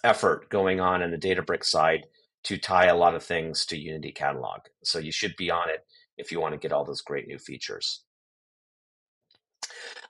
effort 0.04 0.50
going 0.50 0.80
on 0.80 1.02
in 1.02 1.12
the 1.12 1.18
Databricks 1.18 1.66
side 1.66 2.06
to 2.44 2.58
tie 2.58 2.86
a 2.86 2.96
lot 2.96 3.16
of 3.16 3.24
things 3.24 3.66
to 3.66 3.78
Unity 3.78 4.12
Catalog. 4.12 4.62
So 4.84 5.00
you 5.00 5.12
should 5.12 5.36
be 5.36 5.52
on 5.52 5.70
it 5.70 5.86
if 6.18 6.32
you 6.32 6.40
want 6.40 6.54
to 6.54 6.60
get 6.60 6.72
all 6.72 6.86
those 6.86 7.02
great 7.02 7.28
new 7.28 7.38
features. 7.38 8.04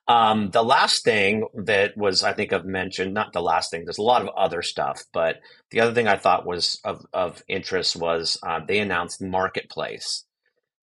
Um, 0.10 0.50
the 0.50 0.64
last 0.64 1.04
thing 1.04 1.48
that 1.54 1.96
was, 1.96 2.24
I 2.24 2.34
think, 2.34 2.52
I've 2.52 2.66
mentioned, 2.66 3.14
not 3.14 3.32
the 3.32 3.44
last 3.44 3.72
thing, 3.72 3.86
there's 3.86 4.00
a 4.00 4.04
lot 4.04 4.24
of 4.24 4.30
other 4.30 4.64
stuff, 4.64 5.04
but 5.14 5.38
the 5.72 5.82
other 5.82 5.94
thing 5.94 6.08
I 6.08 6.18
thought 6.18 6.48
was 6.48 6.82
of, 6.84 7.06
of 7.14 7.44
interest 7.48 7.96
was 7.96 8.40
uh, 8.44 8.62
they 8.68 8.80
announced 8.80 9.22
Marketplace. 9.22 10.26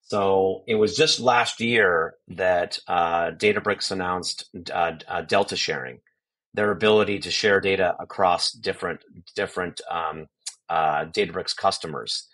So 0.03 0.63
it 0.69 0.77
was 0.77 0.97
just 0.97 1.19
last 1.19 1.61
year 1.61 2.15
that 2.29 2.79
uh, 2.87 3.33
Databricks 3.33 3.91
announced 3.91 4.49
uh, 4.73 4.93
uh, 5.09 5.23
Delta 5.23 5.57
sharing, 5.57 5.99
their 6.55 6.71
ability 6.71 7.19
to 7.21 7.31
share 7.33 7.61
data 7.61 7.97
across 7.99 8.53
different 8.53 9.01
different 9.35 9.81
um, 9.91 10.27
uh, 10.69 11.07
Databricks 11.07 11.57
customers. 11.57 12.29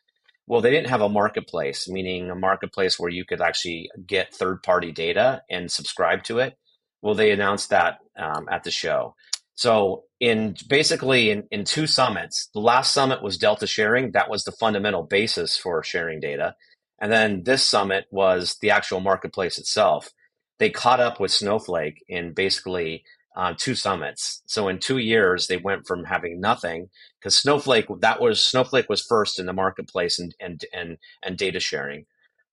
Well, 0.46 0.61
they 0.61 0.70
didn't 0.70 0.90
have 0.90 1.00
a 1.00 1.08
marketplace, 1.08 1.88
meaning 1.88 2.30
a 2.30 2.34
marketplace 2.34 2.99
where 2.99 3.11
you 3.11 3.25
could 3.25 3.40
actually 3.40 3.90
get 4.06 4.34
third 4.34 4.62
party 4.62 4.92
data 4.92 5.42
and 5.49 5.70
subscribe 5.70 6.25
to 6.25 6.40
it. 6.40 6.58
Well, 7.02 7.14
they 7.14 7.32
announced 7.32 7.71
that 7.71 7.99
um, 8.16 8.49
at 8.50 8.64
the 8.64 8.71
show. 8.71 9.16
So 9.56 10.04
in 10.21 10.56
basically 10.68 11.30
in, 11.30 11.44
in 11.50 11.64
two 11.64 11.87
summits, 11.87 12.49
the 12.54 12.61
last 12.61 12.92
summit 12.92 13.23
was 13.23 13.38
Delta 13.38 13.66
sharing. 13.66 14.12
That 14.12 14.30
was 14.30 14.44
the 14.44 14.52
fundamental 14.52 15.02
basis 15.02 15.59
for 15.59 15.82
sharing 15.82 16.21
data. 16.21 16.56
And 17.00 17.12
then 17.12 17.42
this 17.44 17.64
summit 17.64 18.06
was 18.11 18.56
the 18.61 18.71
actual 18.71 19.00
marketplace 19.00 19.59
itself. 19.59 20.11
They 20.59 20.71
caught 20.71 21.00
up 21.00 21.21
with 21.21 21.32
Snowflake 21.32 22.04
in 22.09 22.32
basically 22.32 23.04
uh, 23.37 23.54
two 23.59 23.75
summits. 23.75 24.42
So 24.47 24.68
in 24.68 24.78
two 24.78 24.99
years, 24.99 25.47
they 25.47 25.56
went 25.56 25.87
from 25.87 26.04
having 26.04 26.40
nothing 26.40 26.90
because 27.21 27.37
Snowflake 27.37 27.87
that 28.00 28.21
was 28.21 28.44
Snowflake 28.44 28.88
was 28.88 29.02
first 29.02 29.38
in 29.40 29.47
the 29.47 29.52
marketplace 29.52 30.18
and 30.18 30.35
and 30.40 30.64
and 30.73 30.99
and 31.23 31.38
data 31.38 31.61
sharing, 31.61 32.06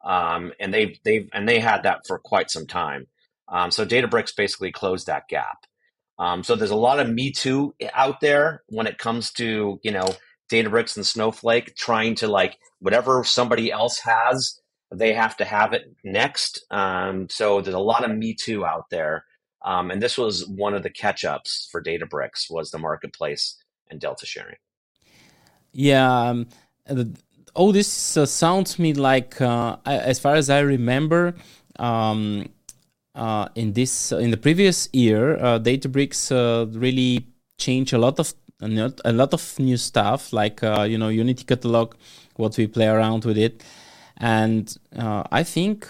um, 0.06 0.54
and 0.60 0.74
they 0.74 1.00
they 1.04 1.28
and 1.34 1.48
they 1.48 1.60
had 1.60 1.84
that 1.84 2.08
for 2.08 2.18
quite 2.20 2.50
some 2.50 2.66
time. 2.66 3.08
Um, 3.50 3.72
so 3.72 3.86
Databricks 3.86 4.36
basically 4.36 4.72
closed 4.72 5.08
that 5.08 5.28
gap. 5.28 5.66
Um, 6.18 6.44
so 6.44 6.56
there's 6.56 6.72
a 6.72 6.76
lot 6.76 7.00
of 7.00 7.10
Me 7.10 7.32
Too 7.32 7.74
out 7.94 8.20
there 8.20 8.64
when 8.68 8.88
it 8.88 8.98
comes 8.98 9.32
to 9.34 9.80
you 9.84 9.92
know 9.92 10.16
Databricks 10.52 10.96
and 10.98 11.06
Snowflake 11.06 11.76
trying 11.76 12.16
to 12.16 12.28
like 12.28 12.58
whatever 12.80 13.24
somebody 13.24 13.72
else 13.72 14.00
has, 14.00 14.60
they 14.94 15.14
have 15.14 15.38
to 15.38 15.46
have 15.46 15.74
it 15.74 15.96
next. 16.04 16.66
Um, 16.72 17.28
so 17.30 17.62
there's 17.62 17.76
a 17.76 17.80
lot 17.80 18.04
of 18.04 18.16
Me 18.16 18.34
Too 18.34 18.66
out 18.66 18.90
there, 18.92 19.26
um, 19.64 19.92
and 19.92 20.02
this 20.02 20.18
was 20.18 20.46
one 20.48 20.74
of 20.74 20.84
the 20.84 20.90
catch 20.90 21.24
ups 21.24 21.70
for 21.72 21.82
Databricks 21.82 22.50
was 22.50 22.72
the 22.72 22.80
marketplace 22.80 23.56
and 23.90 24.00
Delta 24.00 24.26
sharing. 24.26 24.58
Yeah, 25.72 26.30
um, 26.30 26.48
all 27.54 27.72
this 27.72 28.18
uh, 28.18 28.26
sounds 28.26 28.76
to 28.76 28.82
me 28.82 28.94
like, 28.94 29.40
uh, 29.40 29.78
as 29.86 30.20
far 30.20 30.36
as 30.36 30.50
I 30.50 30.60
remember. 30.60 31.36
Um, 31.78 32.50
uh, 33.16 33.48
in 33.56 33.74
this 33.74 34.12
in 34.12 34.32
the 34.32 34.38
previous 34.38 34.90
year, 34.94 35.38
uh, 35.38 35.60
Databricks 35.60 36.32
uh, 36.32 36.66
really 36.78 37.28
changed 37.58 37.94
a 37.94 37.98
lot 37.98 38.20
of 38.20 38.34
a 38.62 39.14
lot 39.14 39.34
of 39.34 39.60
new 39.60 39.78
stuff, 39.78 40.34
like 40.34 40.64
uh, 40.64 40.86
you 40.90 40.98
know 40.98 41.10
Unity 41.10 41.44
Catalog, 41.44 41.96
what 42.36 42.58
we 42.58 42.68
play 42.68 42.88
around 42.88 43.26
with 43.26 43.38
it, 43.38 43.64
and 44.18 44.78
uh, 44.98 45.24
I 45.32 45.44
think 45.44 45.88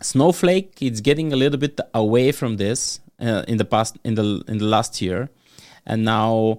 Snowflake 0.00 0.82
is 0.82 1.00
getting 1.00 1.32
a 1.32 1.36
little 1.36 1.58
bit 1.58 1.80
away 1.94 2.32
from 2.32 2.56
this 2.56 3.00
uh, 3.20 3.44
in 3.48 3.58
the 3.58 3.64
past 3.64 3.98
in 4.04 4.14
the 4.14 4.42
in 4.48 4.58
the 4.58 4.64
last 4.64 5.00
year, 5.00 5.30
and 5.86 6.04
now 6.04 6.58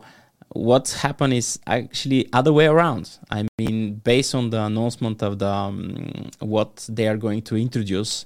what's 0.49 1.01
happened 1.01 1.33
is 1.33 1.59
actually 1.67 2.29
other 2.31 2.53
way 2.53 2.67
around. 2.67 3.17
I 3.29 3.47
mean, 3.57 3.95
based 3.95 4.35
on 4.35 4.51
the 4.51 4.63
announcement 4.63 5.21
of 5.21 5.39
the 5.39 5.47
um, 5.47 6.29
what 6.39 6.87
they 6.89 7.07
are 7.07 7.17
going 7.17 7.41
to 7.43 7.57
introduce, 7.57 8.25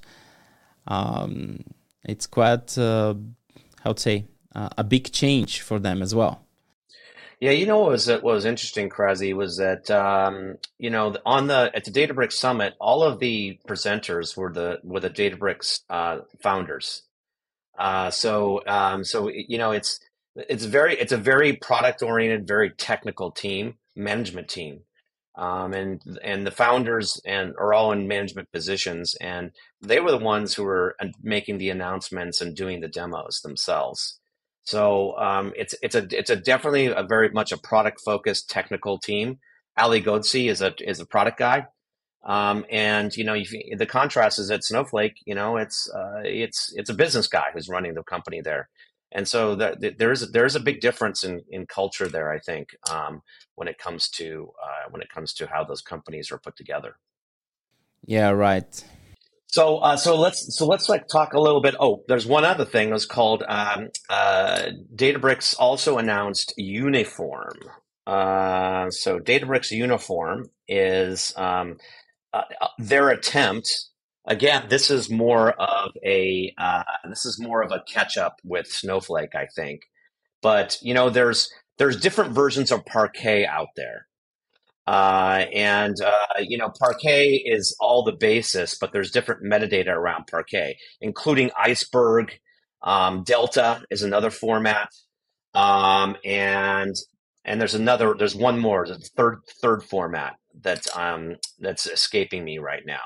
um, 0.88 1.62
it's 2.04 2.26
quite 2.26 2.76
uh, 2.76 3.14
to 3.84 3.94
say 3.96 4.24
uh, 4.54 4.70
a 4.76 4.84
big 4.84 5.12
change 5.12 5.60
for 5.60 5.78
them 5.78 6.02
as 6.02 6.14
well. 6.14 6.44
Yeah, 7.40 7.52
you 7.52 7.66
know 7.66 7.78
what 7.78 7.92
was 7.92 8.08
what 8.08 8.24
was 8.24 8.44
interesting, 8.44 8.88
Krasi, 8.88 9.32
was 9.32 9.58
that 9.58 9.88
um, 9.92 10.58
you 10.78 10.90
know 10.90 11.14
on 11.24 11.46
the 11.46 11.70
at 11.72 11.84
the 11.84 11.92
Databricks 11.92 12.32
Summit, 12.32 12.74
all 12.80 13.04
of 13.04 13.20
the 13.20 13.60
presenters 13.68 14.36
were 14.36 14.52
the 14.52 14.80
were 14.82 14.98
the 14.98 15.10
Databricks 15.10 15.82
uh, 15.88 16.20
founders. 16.42 17.02
Uh, 17.78 18.10
so 18.10 18.62
um, 18.66 19.04
so 19.04 19.28
you 19.28 19.56
know 19.56 19.70
it's 19.70 20.00
it's 20.34 20.64
very 20.64 20.98
it's 20.98 21.12
a 21.12 21.16
very 21.16 21.52
product 21.52 22.02
oriented, 22.02 22.48
very 22.48 22.70
technical 22.70 23.30
team 23.30 23.74
management 23.94 24.48
team, 24.48 24.80
um, 25.38 25.72
and 25.72 26.02
and 26.22 26.44
the 26.44 26.50
founders 26.50 27.20
and 27.24 27.54
are 27.58 27.72
all 27.72 27.92
in 27.92 28.08
management 28.08 28.50
positions, 28.52 29.14
and 29.20 29.52
they 29.80 30.00
were 30.00 30.10
the 30.10 30.18
ones 30.18 30.52
who 30.52 30.64
were 30.64 30.96
uh, 31.00 31.06
making 31.22 31.58
the 31.58 31.70
announcements 31.70 32.40
and 32.40 32.56
doing 32.56 32.80
the 32.80 32.88
demos 32.88 33.40
themselves. 33.40 34.18
So 34.64 35.16
um, 35.16 35.52
it's 35.56 35.76
it's 35.80 35.94
a 35.94 36.06
it's 36.10 36.28
a 36.28 36.36
definitely 36.36 36.86
a 36.86 37.04
very 37.04 37.30
much 37.30 37.52
a 37.52 37.56
product 37.56 38.00
focused 38.04 38.50
technical 38.50 38.98
team. 38.98 39.38
Ali 39.78 40.02
Ghodsi 40.02 40.50
is 40.50 40.60
a 40.60 40.74
is 40.80 40.98
a 40.98 41.06
product 41.06 41.38
guy, 41.38 41.66
um, 42.26 42.66
and 42.68 43.16
you 43.16 43.22
know 43.22 43.34
you, 43.34 43.76
the 43.76 43.86
contrast 43.86 44.40
is 44.40 44.50
at 44.50 44.64
Snowflake. 44.64 45.14
You 45.24 45.36
know 45.36 45.56
it's 45.56 45.88
uh, 45.88 46.22
it's 46.24 46.72
it's 46.74 46.90
a 46.90 46.94
business 46.94 47.28
guy 47.28 47.46
who's 47.54 47.68
running 47.68 47.94
the 47.94 48.02
company 48.02 48.40
there, 48.40 48.68
and 49.12 49.26
so 49.26 49.54
the, 49.54 49.94
there 49.98 50.12
is 50.12 50.30
there 50.32 50.44
is 50.44 50.56
a 50.56 50.60
big 50.60 50.80
difference 50.80 51.24
in 51.24 51.42
in 51.50 51.66
culture 51.66 52.08
there. 52.08 52.30
I 52.30 52.38
think 52.38 52.76
um, 52.90 53.22
when 53.54 53.68
it 53.68 53.78
comes 53.78 54.08
to 54.10 54.52
uh, 54.62 54.90
when 54.90 55.02
it 55.02 55.08
comes 55.08 55.32
to 55.34 55.46
how 55.46 55.64
those 55.64 55.80
companies 55.80 56.30
are 56.30 56.38
put 56.38 56.56
together. 56.56 56.96
Yeah, 58.06 58.30
right. 58.30 58.84
So, 59.50 59.78
uh, 59.78 59.96
so 59.96 60.14
let's 60.14 60.56
so 60.56 60.66
let's 60.66 60.88
like 60.88 61.08
talk 61.08 61.32
a 61.32 61.40
little 61.40 61.62
bit. 61.62 61.74
Oh, 61.80 62.04
there's 62.06 62.26
one 62.26 62.44
other 62.44 62.66
thing. 62.66 62.92
It's 62.92 63.06
called 63.06 63.42
um, 63.48 63.88
uh, 64.10 64.68
Databricks 64.94 65.54
also 65.58 65.96
announced 65.96 66.52
Uniform. 66.58 67.56
Uh, 68.06 68.90
so 68.90 69.18
Databricks 69.18 69.70
Uniform 69.70 70.50
is 70.68 71.32
um, 71.36 71.78
uh, 72.34 72.42
their 72.78 73.08
attempt. 73.08 73.70
Again, 74.28 74.66
this 74.68 74.90
is 74.90 75.10
more 75.10 75.52
of 75.52 75.92
a 76.04 76.54
uh, 76.58 76.84
this 77.08 77.26
is 77.26 77.40
more 77.40 77.62
of 77.62 77.72
a 77.72 77.82
catch 77.88 78.18
up 78.18 78.40
with 78.44 78.68
Snowflake, 78.68 79.34
I 79.34 79.46
think. 79.56 79.82
But 80.42 80.78
you 80.82 80.94
know, 80.94 81.10
there's 81.10 81.50
there's 81.78 82.00
different 82.00 82.32
versions 82.32 82.72
of 82.72 82.86
Parquet 82.86 83.46
out 83.46 83.68
there. 83.76 84.06
Uh, 84.86 85.46
and 85.54 85.96
uh, 86.02 86.40
you 86.40 86.58
know, 86.58 86.70
Parquet 86.78 87.36
is 87.36 87.76
all 87.80 88.04
the 88.04 88.12
basis, 88.12 88.76
but 88.78 88.92
there's 88.92 89.12
different 89.12 89.44
metadata 89.44 89.88
around 89.88 90.26
Parquet, 90.28 90.78
including 91.00 91.50
Iceberg. 91.58 92.38
Um, 92.82 93.24
Delta 93.24 93.82
is 93.90 94.02
another 94.02 94.30
format, 94.30 94.90
um, 95.54 96.16
and 96.24 96.96
and 97.44 97.60
there's 97.60 97.74
another. 97.74 98.14
There's 98.18 98.36
one 98.36 98.58
more. 98.58 98.86
The 98.86 98.98
third 99.16 99.40
third 99.62 99.84
format 99.84 100.36
that's 100.62 100.94
um, 100.96 101.36
that's 101.60 101.86
escaping 101.86 102.44
me 102.44 102.58
right 102.58 102.84
now. 102.86 103.00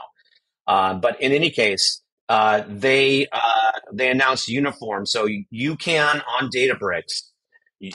Uh, 0.67 0.95
but 0.95 1.21
in 1.21 1.33
any 1.33 1.51
case, 1.51 2.03
uh, 2.29 2.63
they 2.69 3.27
uh, 3.33 3.73
they 3.93 4.11
announced 4.11 4.49
uniform, 4.49 5.05
so 5.07 5.27
you 5.51 5.77
can 5.77 6.23
on 6.41 6.49
Databricks 6.51 7.23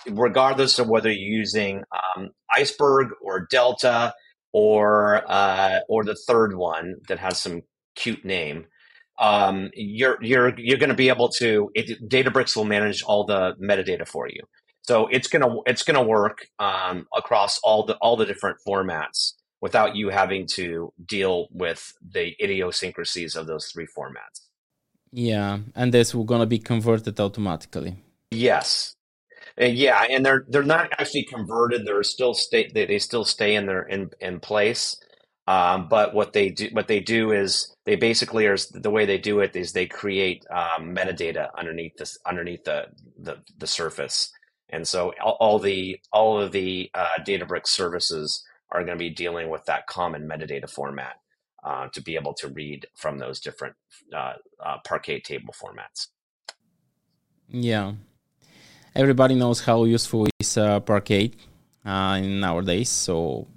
regardless 0.09 0.79
of 0.79 0.87
whether 0.89 1.09
you're 1.11 1.39
using 1.39 1.83
um, 1.91 2.29
Iceberg 2.53 3.09
or 3.21 3.47
Delta 3.49 4.13
or 4.53 5.23
uh, 5.29 5.79
or 5.87 6.03
the 6.03 6.17
third 6.27 6.55
one 6.55 6.95
that 7.07 7.19
has 7.19 7.39
some 7.39 7.61
cute 7.95 8.25
name, 8.25 8.65
um, 9.19 9.69
you're 9.73 10.17
you're 10.21 10.53
you're 10.57 10.77
going 10.77 10.89
to 10.89 10.95
be 10.95 11.09
able 11.09 11.29
to. 11.29 11.69
It, 11.73 12.09
Databricks 12.09 12.55
will 12.55 12.65
manage 12.65 13.03
all 13.03 13.25
the 13.25 13.55
metadata 13.61 14.07
for 14.07 14.27
you, 14.27 14.41
so 14.81 15.07
it's 15.07 15.27
gonna 15.27 15.57
it's 15.65 15.83
gonna 15.83 16.03
work 16.03 16.47
um, 16.59 17.07
across 17.15 17.59
all 17.63 17.85
the 17.85 17.95
all 17.97 18.17
the 18.17 18.25
different 18.25 18.57
formats 18.67 19.33
without 19.61 19.95
you 19.95 20.09
having 20.09 20.45
to 20.45 20.93
deal 21.05 21.47
with 21.51 21.93
the 22.01 22.35
idiosyncrasies 22.41 23.35
of 23.35 23.47
those 23.47 23.67
three 23.67 23.87
formats. 23.97 24.41
Yeah, 25.11 25.59
and 25.75 25.93
this 25.93 26.13
will 26.13 26.25
gonna 26.25 26.45
be 26.45 26.59
converted 26.59 27.19
automatically. 27.19 27.95
Yes, 28.31 28.93
and 29.57 29.75
yeah, 29.75 30.03
and 30.09 30.25
they're 30.25 30.45
they're 30.49 30.63
not 30.63 30.89
actually 30.99 31.23
converted. 31.23 31.85
They're 31.85 32.03
still 32.03 32.33
stay 32.33 32.69
they, 32.73 32.85
they 32.85 32.99
still 32.99 33.23
stay 33.23 33.55
in 33.55 33.65
their 33.65 33.83
in 33.83 34.09
in 34.19 34.39
place. 34.39 34.97
Um, 35.47 35.87
but 35.87 36.13
what 36.13 36.33
they 36.33 36.49
do 36.49 36.67
what 36.73 36.89
they 36.89 36.99
do 36.99 37.31
is 37.31 37.73
they 37.85 37.95
basically 37.95 38.45
are 38.47 38.57
the 38.73 38.89
way 38.91 39.05
they 39.05 39.17
do 39.17 39.39
it 39.39 39.55
is 39.55 39.71
they 39.71 39.85
create 39.85 40.45
um, 40.51 40.93
metadata 40.93 41.49
underneath 41.57 41.95
this 41.97 42.17
underneath 42.25 42.65
the, 42.65 42.87
the 43.17 43.37
the 43.57 43.67
surface, 43.67 44.29
and 44.69 44.85
so 44.85 45.13
all, 45.23 45.37
all 45.39 45.59
the 45.59 45.99
all 46.11 46.39
of 46.39 46.51
the 46.51 46.89
uh, 46.93 47.19
Databricks 47.25 47.67
services 47.67 48.43
are 48.71 48.83
going 48.83 48.97
to 48.97 49.03
be 49.03 49.09
dealing 49.09 49.49
with 49.49 49.65
that 49.65 49.87
common 49.87 50.27
metadata 50.27 50.69
format 50.69 51.15
uh, 51.63 51.87
to 51.93 52.01
be 52.01 52.15
able 52.15 52.33
to 52.33 52.47
read 52.49 52.87
from 52.95 53.17
those 53.17 53.39
different 53.39 53.75
uh, 54.15 54.33
uh 54.63 54.77
Parquet 54.85 55.21
table 55.21 55.53
formats. 55.53 56.07
Yeah, 57.49 57.93
everybody 58.95 59.35
knows 59.35 59.61
how 59.61 59.85
useful 59.85 60.27
is 60.39 60.57
uh, 60.57 60.79
Parquet 60.81 61.31
uh, 61.85 62.19
in 62.21 62.39
nowadays. 62.39 62.89
So 62.89 63.47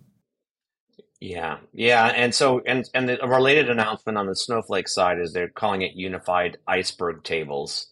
Yeah, 1.20 1.58
yeah, 1.72 2.06
and 2.06 2.34
so 2.34 2.62
and 2.66 2.88
and 2.94 3.08
the 3.08 3.18
related 3.26 3.68
announcement 3.68 4.16
on 4.16 4.26
the 4.26 4.36
Snowflake 4.36 4.88
side 4.88 5.18
is 5.18 5.32
they're 5.32 5.48
calling 5.48 5.82
it 5.82 5.94
unified 5.94 6.58
iceberg 6.66 7.24
tables. 7.24 7.88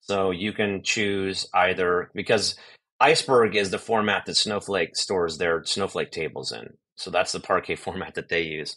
So 0.00 0.30
you 0.30 0.52
can 0.52 0.82
choose 0.82 1.46
either 1.54 2.10
because 2.14 2.56
iceberg 3.00 3.56
is 3.56 3.70
the 3.70 3.78
format 3.78 4.26
that 4.26 4.36
Snowflake 4.36 4.96
stores 4.96 5.38
their 5.38 5.64
Snowflake 5.64 6.10
tables 6.10 6.52
in. 6.52 6.74
So 6.96 7.10
that's 7.10 7.32
the 7.32 7.40
Parquet 7.40 7.76
format 7.76 8.14
that 8.14 8.28
they 8.28 8.42
use. 8.42 8.76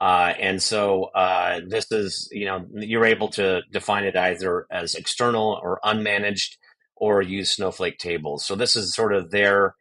Uh, 0.00 0.34
and 0.38 0.62
so 0.62 1.04
uh, 1.14 1.60
this 1.66 1.90
is, 1.90 2.28
you 2.32 2.44
know, 2.44 2.66
you're 2.74 3.06
able 3.06 3.28
to 3.28 3.62
define 3.72 4.04
it 4.04 4.16
either 4.16 4.66
as 4.70 4.94
external 4.94 5.58
or 5.62 5.80
unmanaged 5.84 6.56
or 6.96 7.22
use 7.22 7.50
Snowflake 7.50 7.98
tables. 7.98 8.44
So 8.44 8.54
this 8.54 8.76
is 8.76 8.94
sort 8.94 9.14
of 9.14 9.30
their, 9.30 9.74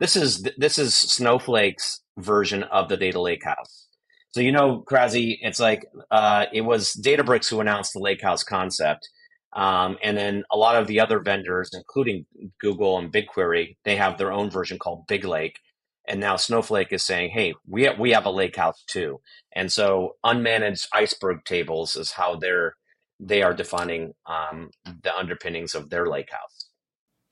this 0.00 0.16
is 0.16 0.46
this 0.56 0.78
is 0.78 0.94
Snowflake's 0.94 2.00
version 2.18 2.62
of 2.64 2.88
the 2.88 2.96
data 2.96 3.18
lakehouse. 3.18 3.86
So 4.30 4.40
you 4.40 4.52
know, 4.52 4.84
Krasi, 4.88 5.38
it's 5.40 5.60
like 5.60 5.86
uh, 6.10 6.46
it 6.52 6.62
was 6.62 6.94
Databricks 6.94 7.48
who 7.48 7.60
announced 7.60 7.92
the 7.92 8.00
lakehouse 8.00 8.44
concept, 8.44 9.08
um, 9.52 9.96
and 10.02 10.16
then 10.16 10.44
a 10.50 10.56
lot 10.56 10.76
of 10.76 10.86
the 10.86 11.00
other 11.00 11.20
vendors, 11.20 11.70
including 11.72 12.26
Google 12.60 12.98
and 12.98 13.12
BigQuery, 13.12 13.76
they 13.84 13.96
have 13.96 14.18
their 14.18 14.32
own 14.32 14.50
version 14.50 14.78
called 14.78 15.06
Big 15.06 15.24
Lake. 15.24 15.58
And 16.06 16.20
now 16.20 16.36
Snowflake 16.36 16.92
is 16.92 17.04
saying, 17.04 17.30
"Hey, 17.30 17.54
we 17.66 17.82
have, 17.82 17.98
we 17.98 18.12
have 18.12 18.24
a 18.24 18.30
lakehouse 18.30 18.82
too." 18.86 19.20
And 19.52 19.70
so, 19.70 20.16
unmanaged 20.24 20.88
iceberg 20.92 21.44
tables 21.44 21.96
is 21.96 22.12
how 22.12 22.36
they're 22.36 22.76
they 23.20 23.42
are 23.42 23.52
defining 23.52 24.14
um, 24.26 24.70
the 25.02 25.14
underpinnings 25.14 25.74
of 25.74 25.90
their 25.90 26.06
lakehouse. 26.06 26.68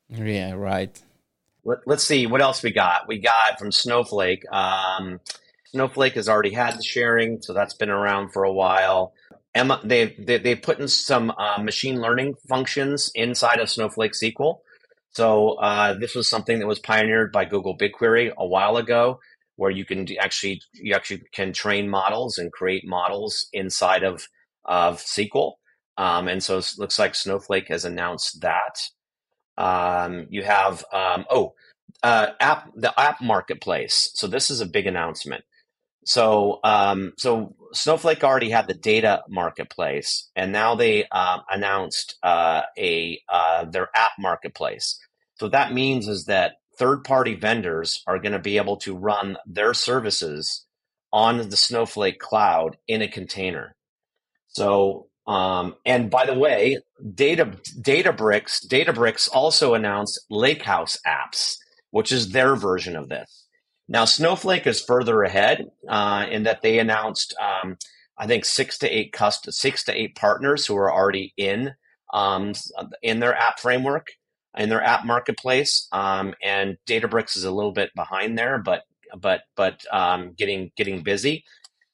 Yeah, 0.09 0.53
right. 0.53 1.01
Let, 1.65 1.81
us 1.89 2.05
see 2.05 2.27
what 2.27 2.43
else 2.43 2.63
we 2.63 2.73
got. 2.73 3.09
We 3.09 3.19
got 3.19 3.59
from 3.59 3.73
Snowflake. 3.73 4.45
Um, 4.53 5.21
Snowflake 5.67 6.15
has 6.15 6.29
already 6.29 6.53
had 6.53 6.79
the 6.79 6.83
sharing, 6.83 7.43
so 7.43 7.53
that's 7.53 7.75
been 7.75 7.91
around 7.91 8.31
for 8.33 8.45
a 8.45 8.53
while. 8.53 9.15
Emma, 9.57 9.81
they 9.83 10.15
they 10.19 10.39
they 10.39 10.55
put 10.55 10.79
in 10.79 10.87
some 10.87 11.31
uh, 11.31 11.59
machine 11.63 12.01
learning 12.01 12.35
functions 12.47 13.11
inside 13.15 13.59
of 13.59 13.71
Snowflake 13.71 14.13
SQL. 14.13 14.59
So 15.13 15.55
uh, 15.55 15.95
this 15.95 16.15
was 16.15 16.29
something 16.29 16.59
that 16.59 16.67
was 16.67 16.79
pioneered 16.79 17.33
by 17.33 17.47
Google 17.47 17.77
BigQuery 17.77 18.35
a 18.37 18.47
while 18.47 18.77
ago, 18.77 19.19
where 19.57 19.71
you 19.71 19.87
can 19.87 20.07
actually 20.21 20.61
you 20.75 20.95
actually 20.95 21.23
can 21.33 21.55
train 21.55 21.89
models 21.89 22.37
and 22.37 22.53
create 22.53 22.87
models 22.87 23.49
inside 23.55 24.05
of 24.05 24.29
of 24.67 24.99
SQL. 24.99 25.55
Um, 25.97 26.29
and 26.29 26.43
so 26.43 26.59
it 26.59 26.73
looks 26.77 26.99
like 26.99 27.15
Snowflake 27.15 27.69
has 27.69 27.87
announced 27.87 28.43
that. 28.43 28.83
Um, 29.57 30.27
you 30.29 30.43
have 30.43 30.85
um, 30.93 31.25
oh, 31.31 31.55
uh, 32.03 32.33
app 32.41 32.71
the 32.77 32.99
app 33.01 33.23
marketplace. 33.23 34.11
So 34.15 34.27
this 34.27 34.51
is 34.51 34.61
a 34.61 34.67
big 34.67 34.87
announcement. 34.87 35.45
So 36.07 36.61
um, 36.63 37.15
so 37.19 37.57
Snowflake 37.73 38.23
already 38.23 38.49
had 38.49 38.69
the 38.69 38.75
data 38.75 39.25
marketplace, 39.29 40.31
and 40.37 40.53
now 40.53 40.77
they 40.77 41.07
uh, 41.11 41.39
announced 41.51 42.17
uh, 42.23 42.63
a 42.79 43.21
uh, 43.29 43.65
their 43.65 43.89
app 43.95 44.13
marketplace. 44.19 44.99
So 45.35 45.49
that 45.49 45.73
means 45.73 46.07
is 46.07 46.27
that 46.27 46.59
third 46.79 47.03
party 47.03 47.35
vendors 47.35 48.05
are 48.07 48.21
going 48.21 48.33
to 48.33 48.39
be 48.39 48.57
able 48.57 48.77
to 48.79 48.97
run 48.97 49.37
their 49.47 49.75
services 49.75 50.65
on 51.13 51.49
the 51.49 51.57
Snowflake 51.57 52.21
cloud 52.21 52.77
in 52.87 53.03
a 53.03 53.09
container. 53.09 53.75
So 54.47 55.09
um, 55.27 55.75
and 55.85 56.09
by 56.09 56.25
the 56.25 56.39
way, 56.39 56.79
Data 57.15 57.47
Databricks 57.81 58.65
Databricks 58.65 59.29
also 59.33 59.75
announced 59.75 60.25
Lakehouse 60.31 60.99
apps, 61.05 61.57
which 61.91 62.13
is 62.13 62.31
their 62.31 62.55
version 62.55 62.95
of 62.95 63.09
this. 63.09 63.46
Now 63.89 64.05
Snowflake 64.05 64.67
is 64.67 64.83
further 64.83 65.23
ahead 65.23 65.71
uh, 65.89 66.27
in 66.31 66.45
that 66.45 66.63
they 66.63 66.79
announced, 66.79 67.35
um, 67.41 67.77
I 68.19 68.27
think 68.27 68.45
six 68.45 68.79
to 68.79 68.89
eight 68.89 69.13
cust- 69.13 69.53
six 69.53 69.85
to 69.85 69.95
eight 69.95 70.17
partners 70.17 70.67
who 70.67 70.77
are 70.77 70.93
already 70.93 71.33
in 71.37 71.75
um, 72.13 72.53
in 73.03 73.21
their 73.21 73.35
app 73.35 73.61
framework 73.61 74.09
in 74.57 74.69
their 74.69 74.83
app 74.83 75.05
marketplace, 75.05 75.87
um, 75.93 76.35
and 76.43 76.79
Databricks 76.89 77.37
is 77.37 77.45
a 77.45 77.51
little 77.51 77.73
bit 77.73 77.91
behind 77.95 78.39
there, 78.39 78.59
but 78.59 78.83
but 79.17 79.43
but 79.55 79.83
um, 79.93 80.33
getting 80.37 80.73
getting 80.77 81.03
busy. 81.03 81.45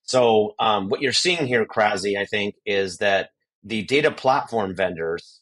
So 0.04 0.54
um, 0.58 0.88
what 0.88 1.00
you're 1.00 1.12
seeing 1.12 1.46
here, 1.46 1.64
Krasi, 1.64 2.18
I 2.18 2.25
think, 2.25 2.56
is 2.66 2.99
that 2.99 3.30
the 3.64 3.82
data 3.84 4.11
platform 4.11 4.75
vendors, 4.75 5.40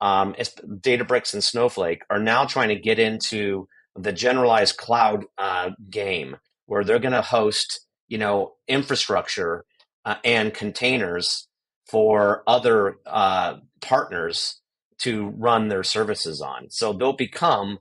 um, 0.00 0.34
Databricks 0.34 1.34
and 1.34 1.42
Snowflake, 1.42 2.02
are 2.10 2.20
now 2.20 2.44
trying 2.44 2.68
to 2.68 2.76
get 2.76 2.98
into 2.98 3.68
the 3.96 4.12
generalized 4.12 4.76
cloud 4.76 5.24
uh, 5.38 5.70
game, 5.90 6.36
where 6.66 6.84
they're 6.84 6.98
going 6.98 7.12
to 7.12 7.22
host, 7.22 7.80
you 8.08 8.18
know, 8.18 8.54
infrastructure 8.68 9.64
uh, 10.04 10.16
and 10.24 10.54
containers 10.54 11.48
for 11.86 12.42
other 12.46 12.96
uh, 13.06 13.56
partners 13.80 14.60
to 14.98 15.28
run 15.36 15.68
their 15.68 15.84
services 15.84 16.40
on. 16.40 16.70
So 16.70 16.92
they'll 16.92 17.12
become 17.12 17.78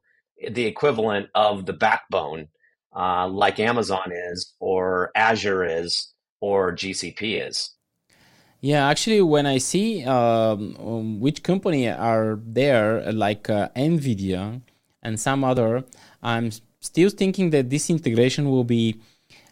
the 0.51 0.65
equivalent 0.65 1.29
of 1.33 1.65
the 1.65 1.73
backbone, 1.73 2.49
uh, 2.95 3.27
like 3.27 3.59
Amazon 3.59 4.11
is, 4.11 4.53
or 4.59 5.11
Azure 5.15 5.63
is, 5.63 6.13
or 6.41 6.73
GCP 6.73 7.47
is. 7.47 7.71
Yeah, 8.61 8.87
actually, 8.87 9.21
when 9.21 9.45
I 9.45 9.59
see 9.59 10.03
um, 10.05 10.75
um, 10.79 11.19
which 11.19 11.43
company 11.43 11.87
are 11.87 12.39
there, 12.43 13.11
like 13.11 13.49
uh, 13.49 13.69
Nvidia 13.75 14.61
and 15.05 15.19
some 15.19 15.43
other, 15.43 15.83
I'm 16.21 16.49
still 16.79 17.09
thinking 17.09 17.51
that 17.51 17.69
this 17.69 17.89
integration 17.89 18.49
will 18.49 18.63
be 18.63 18.99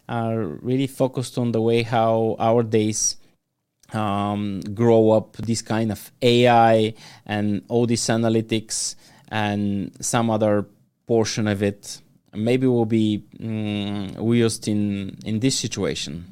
uh, 0.08 0.34
really 0.70 0.86
focused 0.86 1.38
on 1.38 1.52
the 1.52 1.62
way 1.62 1.82
how 1.82 2.36
our 2.38 2.62
days 2.62 3.16
um, 3.92 4.60
grow 4.74 5.12
up 5.12 5.36
this 5.36 5.62
kind 5.62 5.90
of 5.92 6.12
AI 6.20 6.94
and 7.26 7.62
all 7.68 7.86
this 7.86 8.06
analytics 8.08 8.96
and 9.28 9.92
some 10.00 10.30
other 10.30 10.66
portion 11.06 11.46
of 11.48 11.62
it 11.62 12.00
maybe 12.34 12.66
will 12.66 12.86
be 12.86 13.22
um, 13.40 14.10
used 14.32 14.66
in 14.68 15.16
in 15.24 15.38
this 15.40 15.56
situation 15.58 16.24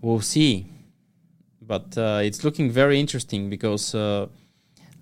we'll 0.00 0.20
see. 0.20 0.66
But 1.60 1.96
uh, 1.98 2.20
it's 2.22 2.44
looking 2.44 2.70
very 2.70 2.98
interesting 2.98 3.50
because 3.50 3.94
uh, 3.94 4.26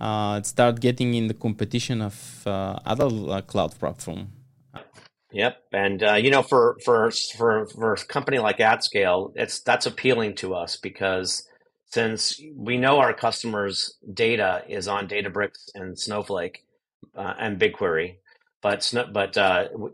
uh, 0.01 0.43
start 0.43 0.81
getting 0.81 1.15
in 1.15 1.29
the 1.29 1.35
competition 1.35 2.03
of 2.03 2.43
uh, 2.47 2.79
other 2.85 3.07
uh, 3.07 3.41
cloud 3.43 3.79
platform. 3.79 4.29
Yep, 5.33 5.57
and 5.73 6.03
uh, 6.03 6.15
you 6.15 6.31
know, 6.31 6.43
for 6.43 6.77
for 6.85 7.11
for 7.37 7.67
for 7.67 7.93
a 7.95 8.05
company 8.05 8.39
like 8.39 8.59
AtScale, 8.59 9.33
it's 9.35 9.61
that's 9.61 9.87
appealing 9.87 10.35
to 10.37 10.55
us 10.55 10.77
because 10.77 11.47
since 11.87 12.41
we 12.55 12.77
know 12.79 12.99
our 12.99 13.13
customers' 13.13 13.97
data 14.13 14.65
is 14.69 14.89
on 14.89 15.09
Databricks 15.09 15.69
and 15.75 15.99
Snowflake 15.99 16.65
and 17.15 17.59
BigQuery, 17.59 18.17
but 18.63 18.93
but 19.13 19.37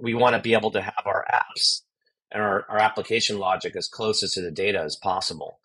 we 0.00 0.14
want 0.14 0.36
to 0.36 0.42
be 0.42 0.54
able 0.54 0.70
to 0.72 0.82
have 0.82 1.06
our 1.06 1.24
apps 1.32 1.82
and 2.32 2.42
our, 2.42 2.64
our 2.68 2.78
application 2.78 3.38
logic 3.38 3.76
as 3.76 3.88
closest 3.88 4.34
to 4.34 4.40
the 4.40 4.50
data 4.50 4.80
as 4.80 4.96
possible. 4.96 5.58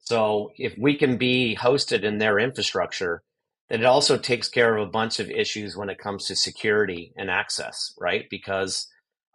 So 0.00 0.50
if 0.56 0.76
we 0.78 0.96
can 0.96 1.16
be 1.16 1.56
hosted 1.60 2.02
in 2.02 2.18
their 2.18 2.38
infrastructure, 2.38 3.22
then 3.68 3.80
it 3.80 3.86
also 3.86 4.16
takes 4.16 4.48
care 4.48 4.76
of 4.76 4.86
a 4.86 4.90
bunch 4.90 5.20
of 5.20 5.30
issues 5.30 5.76
when 5.76 5.90
it 5.90 5.98
comes 5.98 6.26
to 6.26 6.36
security 6.36 7.12
and 7.16 7.30
access, 7.30 7.94
right? 7.98 8.26
Because 8.30 8.88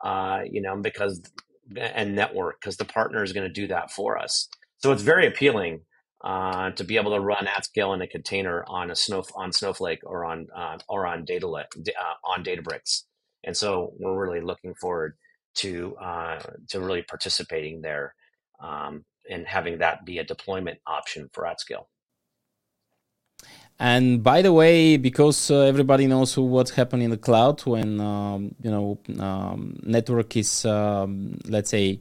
uh, 0.04 0.42
you 0.50 0.62
know, 0.62 0.76
because 0.76 1.22
and 1.76 2.16
network, 2.16 2.60
because 2.60 2.78
the 2.78 2.86
partner 2.86 3.24
is 3.24 3.32
going 3.32 3.48
to 3.48 3.54
do 3.54 3.68
that 3.68 3.92
for 3.92 4.18
us. 4.18 4.50
So 4.80 4.92
it's 4.92 5.02
very 5.02 5.26
appealing 5.26 5.82
uh, 6.24 6.72
to 6.72 6.84
be 6.84 6.98
able 6.98 7.14
to 7.14 7.20
run 7.20 7.46
AtScale 7.46 7.94
in 7.94 8.02
a 8.02 8.08
container 8.08 8.66
on 8.68 8.92
a 8.92 8.96
snow 8.96 9.24
on 9.36 9.52
Snowflake 9.52 10.00
or 10.04 10.26
on 10.26 10.48
uh, 10.56 10.78
or 10.90 11.08
on 11.08 11.26
data 11.26 11.48
uh, 11.48 11.62
on 12.26 12.44
Databricks. 12.44 13.04
And 13.44 13.56
so 13.56 13.94
we're 14.00 14.18
really 14.18 14.42
looking 14.42 14.74
forward 14.76 15.16
to 15.56 15.96
uh, 15.98 16.40
to 16.70 16.80
really 16.80 17.04
participating 17.04 17.82
there 17.82 18.16
um, 18.62 19.06
and 19.30 19.48
having 19.48 19.80
that 19.80 20.06
be 20.06 20.18
a 20.18 20.24
deployment 20.24 20.80
option 20.88 21.30
for 21.34 21.44
AtScale. 21.44 21.86
And 23.80 24.24
by 24.24 24.42
the 24.42 24.54
way, 24.54 24.98
because 24.98 25.50
uh, 25.52 25.62
everybody 25.62 26.08
knows 26.08 26.38
what's 26.38 26.72
happened 26.72 27.04
in 27.04 27.10
the 27.10 27.18
cloud 27.18 27.62
when 27.62 28.00
um, 28.00 28.56
you 28.62 28.72
know 28.72 29.00
um, 29.20 29.78
network 29.84 30.38
is 30.38 30.66
um, 30.66 31.40
let's 31.48 31.72
say 31.72 32.00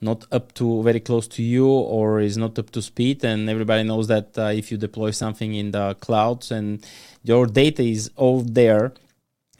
not 0.00 0.26
up 0.30 0.52
to 0.54 0.82
very 0.82 1.00
close 1.00 1.26
to 1.26 1.42
you 1.42 1.66
or 1.66 2.20
is 2.20 2.36
not 2.36 2.58
up 2.58 2.70
to 2.70 2.82
speed, 2.82 3.24
and 3.24 3.48
everybody 3.48 3.82
knows 3.82 4.08
that 4.08 4.38
uh, 4.38 4.52
if 4.54 4.70
you 4.70 4.76
deploy 4.76 5.10
something 5.10 5.54
in 5.54 5.70
the 5.70 5.94
clouds 5.94 6.50
and 6.50 6.86
your 7.22 7.46
data 7.46 7.82
is 7.82 8.10
all 8.16 8.42
there, 8.42 8.92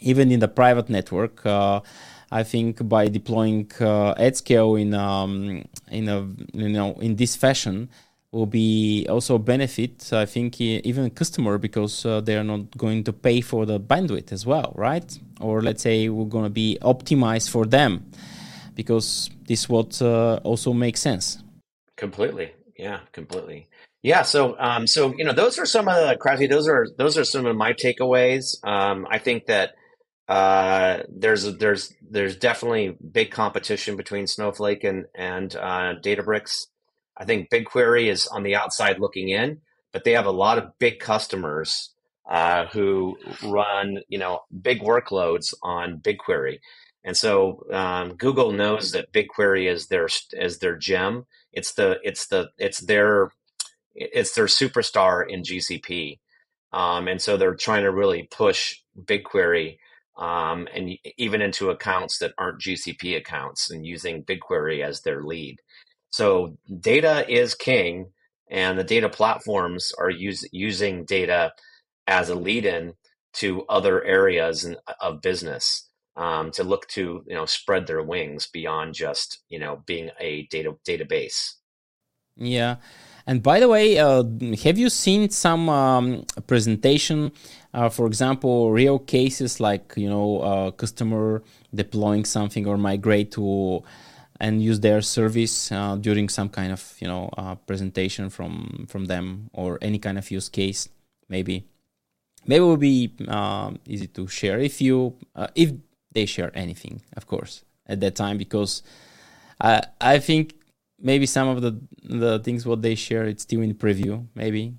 even 0.00 0.30
in 0.30 0.40
the 0.40 0.48
private 0.48 0.88
network. 0.88 1.44
Uh, 1.44 1.80
I 2.30 2.42
think 2.42 2.86
by 2.88 3.08
deploying 3.08 3.70
uh, 3.80 4.14
AtScale 4.14 4.80
in 4.80 4.94
um, 4.94 5.64
in 5.90 6.08
a 6.08 6.20
you 6.52 6.68
know 6.68 6.94
in 6.94 7.16
this 7.16 7.36
fashion 7.36 7.88
will 8.32 8.46
be 8.46 9.06
also 9.08 9.36
a 9.36 9.38
benefit. 9.38 10.12
I 10.12 10.26
think 10.26 10.60
even 10.60 11.10
customer 11.10 11.58
because 11.58 12.04
uh, 12.04 12.20
they 12.20 12.36
are 12.36 12.44
not 12.44 12.76
going 12.76 13.04
to 13.04 13.12
pay 13.12 13.40
for 13.40 13.64
the 13.66 13.80
bandwidth 13.80 14.32
as 14.32 14.44
well, 14.44 14.72
right? 14.76 15.18
Or 15.40 15.62
let's 15.62 15.82
say 15.82 16.08
we're 16.08 16.26
going 16.26 16.44
to 16.44 16.50
be 16.50 16.78
optimized 16.82 17.50
for 17.50 17.64
them. 17.64 18.04
because 18.76 19.30
this 19.48 19.68
what 19.68 20.00
uh, 20.00 20.36
also 20.44 20.72
makes 20.72 21.00
sense. 21.00 21.42
Completely, 21.96 22.52
yeah, 22.78 23.00
completely. 23.12 23.68
Yeah, 24.02 24.22
so 24.22 24.56
um, 24.60 24.86
so 24.86 25.14
you 25.16 25.24
know 25.24 25.32
those 25.32 25.58
are 25.58 25.66
some 25.66 25.88
of 25.88 25.96
the 25.96 26.16
Krasny, 26.16 26.48
those 26.48 26.68
are 26.68 26.86
those 26.96 27.18
are 27.18 27.24
some 27.24 27.46
of 27.46 27.56
my 27.56 27.72
takeaways. 27.72 28.64
Um, 28.64 29.06
I 29.10 29.18
think 29.18 29.46
that 29.46 29.74
uh, 30.28 30.98
there's 31.08 31.56
there's 31.56 31.92
there's 32.08 32.36
definitely 32.36 32.96
big 33.10 33.32
competition 33.32 33.96
between 33.96 34.28
Snowflake 34.28 34.84
and 34.84 35.06
and 35.14 35.56
uh, 35.56 35.94
Databricks. 36.00 36.66
I 37.16 37.24
think 37.24 37.50
BigQuery 37.50 38.06
is 38.10 38.26
on 38.26 38.42
the 38.42 38.56
outside 38.56 38.98
looking 38.98 39.28
in, 39.28 39.60
but 39.92 40.04
they 40.04 40.12
have 40.12 40.26
a 40.26 40.30
lot 40.30 40.58
of 40.58 40.78
big 40.78 40.98
customers 40.98 41.90
uh, 42.28 42.66
who 42.66 43.16
run 43.42 44.00
you 44.08 44.18
know 44.18 44.40
big 44.62 44.80
workloads 44.80 45.54
on 45.62 45.98
BigQuery, 45.98 46.58
and 47.04 47.16
so 47.16 47.64
um, 47.72 48.14
Google 48.16 48.52
knows 48.52 48.92
that 48.92 49.12
BigQuery 49.12 49.70
is 49.70 49.86
their 49.86 50.08
is 50.32 50.58
their 50.58 50.76
gem. 50.76 51.26
It's 51.52 51.74
the 51.74 51.98
it's 52.02 52.26
the 52.26 52.50
it's 52.58 52.80
their 52.80 53.30
it's 53.94 54.34
their 54.34 54.46
superstar 54.46 55.28
in 55.28 55.42
GCP, 55.42 56.18
um, 56.72 57.08
and 57.08 57.22
so 57.22 57.36
they're 57.36 57.54
trying 57.54 57.84
to 57.84 57.92
really 57.92 58.24
push 58.24 58.80
BigQuery 59.00 59.78
um, 60.16 60.66
and 60.74 60.98
even 61.18 61.42
into 61.42 61.70
accounts 61.70 62.18
that 62.18 62.32
aren't 62.38 62.60
GCP 62.60 63.16
accounts 63.16 63.70
and 63.70 63.86
using 63.86 64.24
BigQuery 64.24 64.84
as 64.84 65.02
their 65.02 65.22
lead. 65.22 65.60
So 66.16 66.56
data 66.80 67.30
is 67.30 67.54
king, 67.54 68.06
and 68.50 68.78
the 68.78 68.84
data 68.84 69.10
platforms 69.10 69.92
are 69.98 70.08
use, 70.08 70.48
using 70.50 71.04
data 71.04 71.52
as 72.06 72.30
a 72.30 72.34
lead-in 72.34 72.94
to 73.34 73.66
other 73.68 74.02
areas 74.02 74.64
in, 74.64 74.76
of 74.98 75.20
business 75.20 75.90
um, 76.16 76.52
to 76.52 76.64
look 76.64 76.88
to 76.96 77.22
you 77.26 77.34
know 77.34 77.44
spread 77.44 77.86
their 77.86 78.02
wings 78.02 78.48
beyond 78.50 78.94
just 78.94 79.42
you 79.50 79.58
know 79.58 79.82
being 79.84 80.08
a 80.18 80.46
data 80.50 80.74
database. 80.88 81.56
Yeah. 82.34 82.76
And 83.26 83.42
by 83.42 83.60
the 83.60 83.68
way, 83.68 83.98
uh, 83.98 84.22
have 84.64 84.78
you 84.78 84.88
seen 84.88 85.28
some 85.28 85.68
um, 85.68 86.24
presentation, 86.46 87.32
uh, 87.74 87.90
for 87.90 88.06
example, 88.06 88.70
real 88.70 88.98
cases 88.98 89.60
like 89.60 89.92
you 89.98 90.08
know 90.08 90.40
uh, 90.40 90.70
customer 90.70 91.42
deploying 91.74 92.24
something 92.24 92.66
or 92.66 92.78
migrate 92.78 93.32
to 93.32 93.82
and 94.40 94.62
use 94.62 94.80
their 94.80 95.00
service 95.00 95.72
uh, 95.72 95.96
during 95.96 96.28
some 96.28 96.48
kind 96.48 96.72
of 96.72 96.94
you 96.98 97.08
know 97.08 97.30
uh, 97.36 97.54
presentation 97.54 98.30
from 98.30 98.86
from 98.88 99.06
them 99.06 99.50
or 99.52 99.78
any 99.82 99.98
kind 99.98 100.18
of 100.18 100.30
use 100.30 100.48
case, 100.48 100.88
maybe. 101.28 101.66
Maybe 102.48 102.58
it 102.58 102.66
will 102.66 102.76
be 102.76 103.12
uh, 103.26 103.72
easy 103.88 104.06
to 104.06 104.28
share 104.28 104.60
if 104.60 104.80
you 104.80 105.16
if 105.54 105.72
they 106.12 106.26
share 106.26 106.52
anything, 106.54 107.02
of 107.16 107.26
course, 107.26 107.64
at 107.86 108.00
that 108.00 108.14
time 108.14 108.38
because 108.38 108.82
I 109.60 109.82
I 110.00 110.18
think 110.20 110.54
maybe 110.98 111.26
some 111.26 111.48
of 111.48 111.62
the 111.62 111.80
the 112.02 112.38
things 112.40 112.66
what 112.66 112.82
they 112.82 112.94
share 112.94 113.24
it's 113.24 113.42
still 113.42 113.60
in 113.60 113.74
preview 113.74 114.26
maybe 114.34 114.74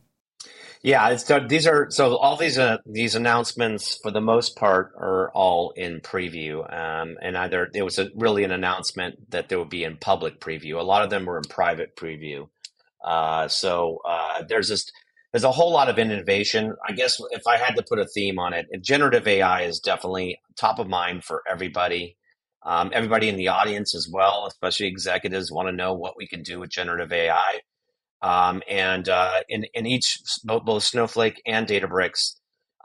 yeah 0.83 1.17
these 1.49 1.67
are 1.67 1.89
so 1.91 2.17
all 2.17 2.37
these 2.37 2.57
uh, 2.59 2.77
these 2.85 3.15
announcements 3.15 3.99
for 4.01 4.11
the 4.11 4.21
most 4.21 4.55
part 4.57 4.93
are 4.97 5.31
all 5.33 5.71
in 5.71 6.01
preview 6.01 6.61
um, 6.73 7.17
and 7.21 7.37
either 7.37 7.69
it 7.73 7.83
was 7.83 7.99
a, 7.99 8.09
really 8.15 8.43
an 8.43 8.51
announcement 8.51 9.31
that 9.31 9.49
they 9.49 9.55
would 9.55 9.69
be 9.69 9.83
in 9.83 9.97
public 9.97 10.39
preview. 10.39 10.79
A 10.79 10.83
lot 10.83 11.03
of 11.03 11.09
them 11.09 11.25
were 11.25 11.37
in 11.37 11.43
private 11.45 11.95
preview. 11.95 12.47
Uh, 13.03 13.47
so 13.47 13.99
uh, 14.07 14.43
there's 14.47 14.69
just 14.69 14.91
there's 15.33 15.43
a 15.45 15.51
whole 15.51 15.71
lot 15.71 15.89
of 15.89 15.99
innovation. 15.99 16.75
I 16.87 16.93
guess 16.93 17.21
if 17.31 17.43
i 17.47 17.57
had 17.57 17.75
to 17.75 17.83
put 17.83 17.99
a 17.99 18.05
theme 18.07 18.39
on 18.39 18.53
it 18.53 18.67
generative 18.81 19.27
ai 19.27 19.63
is 19.63 19.79
definitely 19.79 20.39
top 20.57 20.79
of 20.79 20.87
mind 20.87 21.23
for 21.23 21.43
everybody. 21.49 22.17
Um, 22.65 22.91
everybody 22.93 23.29
in 23.29 23.37
the 23.37 23.49
audience 23.49 23.95
as 23.95 24.09
well, 24.11 24.45
especially 24.47 24.87
executives, 24.87 25.51
want 25.51 25.69
to 25.69 25.71
know 25.71 25.93
what 25.93 26.17
we 26.17 26.27
can 26.27 26.43
do 26.43 26.59
with 26.59 26.69
generative 26.71 27.13
AI. 27.13 27.61
Um, 28.21 28.63
and 28.69 29.09
uh, 29.09 29.41
in, 29.49 29.65
in 29.73 29.85
each, 29.85 30.19
both 30.45 30.83
Snowflake 30.83 31.41
and 31.45 31.67
Databricks 31.67 32.35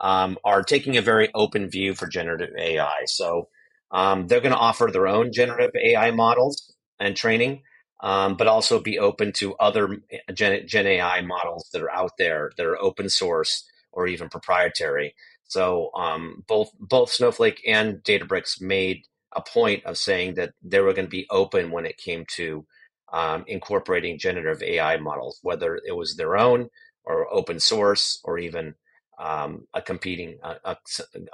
um, 0.01 0.37
are 0.45 0.63
taking 0.63 0.97
a 0.97 1.01
very 1.01 1.29
open 1.35 1.69
view 1.69 1.95
for 1.95 2.07
generative 2.07 2.51
AI. 2.59 3.03
So 3.07 3.49
um, 3.91 4.27
they're 4.27 4.41
going 4.41 4.53
to 4.53 4.59
offer 4.59 4.89
their 4.91 5.07
own 5.07 5.31
generative 5.33 5.71
AI 5.81 6.11
models 6.11 6.73
and 6.99 7.15
training, 7.15 7.63
um, 8.03 8.35
but 8.37 8.47
also 8.47 8.79
be 8.81 8.99
open 8.99 9.31
to 9.33 9.55
other 9.55 9.97
Gen, 10.33 10.67
Gen 10.67 10.87
AI 10.87 11.21
models 11.21 11.69
that 11.73 11.81
are 11.81 11.91
out 11.91 12.13
there 12.19 12.51
that 12.57 12.65
are 12.65 12.81
open 12.81 13.09
source 13.09 13.65
or 13.91 14.07
even 14.07 14.29
proprietary. 14.29 15.15
So 15.45 15.91
um, 15.95 16.43
both 16.47 16.71
both 16.79 17.11
Snowflake 17.11 17.61
and 17.67 17.97
Databricks 18.03 18.61
made 18.61 19.03
a 19.35 19.41
point 19.41 19.85
of 19.85 19.97
saying 19.97 20.35
that 20.35 20.53
they 20.63 20.79
were 20.79 20.93
going 20.93 21.07
to 21.07 21.11
be 21.11 21.27
open 21.31 21.71
when 21.71 21.85
it 21.85 21.97
came 21.97 22.25
to 22.35 22.65
um, 23.13 23.45
incorporating 23.47 24.17
generative 24.17 24.61
AI 24.63 24.97
models, 24.97 25.39
whether 25.43 25.79
it 25.87 25.95
was 25.95 26.15
their 26.15 26.35
own 26.35 26.69
or 27.05 27.31
open 27.33 27.59
source 27.59 28.19
or 28.23 28.39
even 28.39 28.73
um, 29.19 29.67
a 29.73 29.81
competing 29.81 30.37
a, 30.43 30.75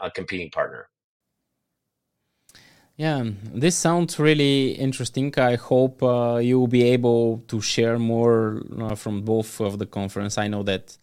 a, 0.02 0.12
competing 0.12 0.52
partner. 0.52 0.89
Yeah, 2.98 3.24
this 3.54 3.76
sounds 3.78 4.20
really 4.20 4.72
interesting. 4.72 5.34
I 5.38 5.56
hope 5.56 6.04
uh, 6.04 6.39
you 6.44 6.60
will 6.60 6.68
be 6.68 6.84
able 6.84 7.44
to 7.48 7.62
share 7.62 7.98
more 7.98 8.62
uh, 8.78 8.96
from 8.96 9.22
both 9.22 9.62
of 9.62 9.80
the 9.80 9.86
conference. 9.86 10.38
I 10.38 10.50
know 10.50 10.63
that 10.63 10.98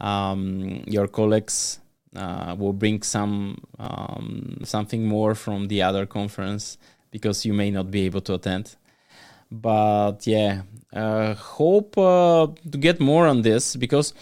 um, 0.00 0.82
your 0.88 1.06
colleagues 1.06 1.78
uh, 2.16 2.56
will 2.58 2.72
bring 2.72 3.02
some 3.02 3.58
um, 3.78 4.58
something 4.64 5.06
more 5.06 5.36
from 5.36 5.68
the 5.68 5.82
other 5.82 6.04
conference 6.04 6.78
because 7.12 7.46
you 7.46 7.54
may 7.54 7.70
not 7.70 7.92
be 7.92 8.06
able 8.06 8.22
to 8.22 8.34
attend. 8.34 8.74
But 9.50 10.26
yeah, 10.26 10.62
uh, 10.92 11.34
hope 11.34 11.96
uh, 11.98 12.48
to 12.70 12.78
get 12.78 13.00
more 13.00 13.26
on 13.26 13.42
this 13.42 13.76
because 13.76 14.14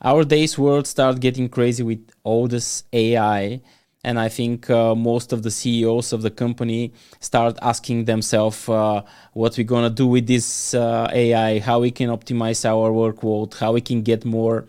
our 0.00 0.24
days 0.24 0.58
world 0.58 0.86
start 0.86 1.20
getting 1.20 1.48
crazy 1.48 1.82
with 1.82 2.10
all 2.24 2.48
this 2.48 2.84
AI 2.92 3.60
and 4.04 4.18
i 4.18 4.28
think 4.28 4.68
uh, 4.68 4.96
most 4.96 5.32
of 5.32 5.44
the 5.44 5.50
ceos 5.50 6.12
of 6.12 6.22
the 6.22 6.30
company 6.30 6.92
start 7.20 7.56
asking 7.62 8.04
themselves 8.04 8.68
uh, 8.68 9.00
what 9.32 9.56
we're 9.56 9.62
going 9.62 9.84
to 9.84 9.94
do 9.94 10.08
with 10.08 10.26
this 10.26 10.74
uh, 10.74 11.08
ai 11.12 11.60
how 11.60 11.78
we 11.78 11.92
can 11.92 12.10
optimize 12.10 12.64
our 12.64 12.90
workload 12.90 13.54
how 13.54 13.70
we 13.70 13.80
can 13.80 14.02
get 14.02 14.24
more 14.24 14.66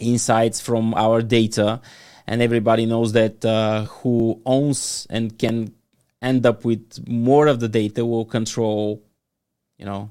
insights 0.00 0.60
from 0.60 0.94
our 0.94 1.22
data. 1.22 1.80
And 2.26 2.42
everybody 2.42 2.86
knows 2.86 3.12
that 3.12 3.44
uh, 3.44 3.84
who 3.84 4.40
owns 4.44 5.06
and 5.10 5.38
can 5.38 5.74
end 6.20 6.44
up 6.44 6.64
with 6.64 7.06
more 7.08 7.46
of 7.46 7.60
the 7.60 7.68
data 7.68 8.04
will 8.04 8.24
control 8.24 9.02
you 9.78 9.84
know 9.84 10.10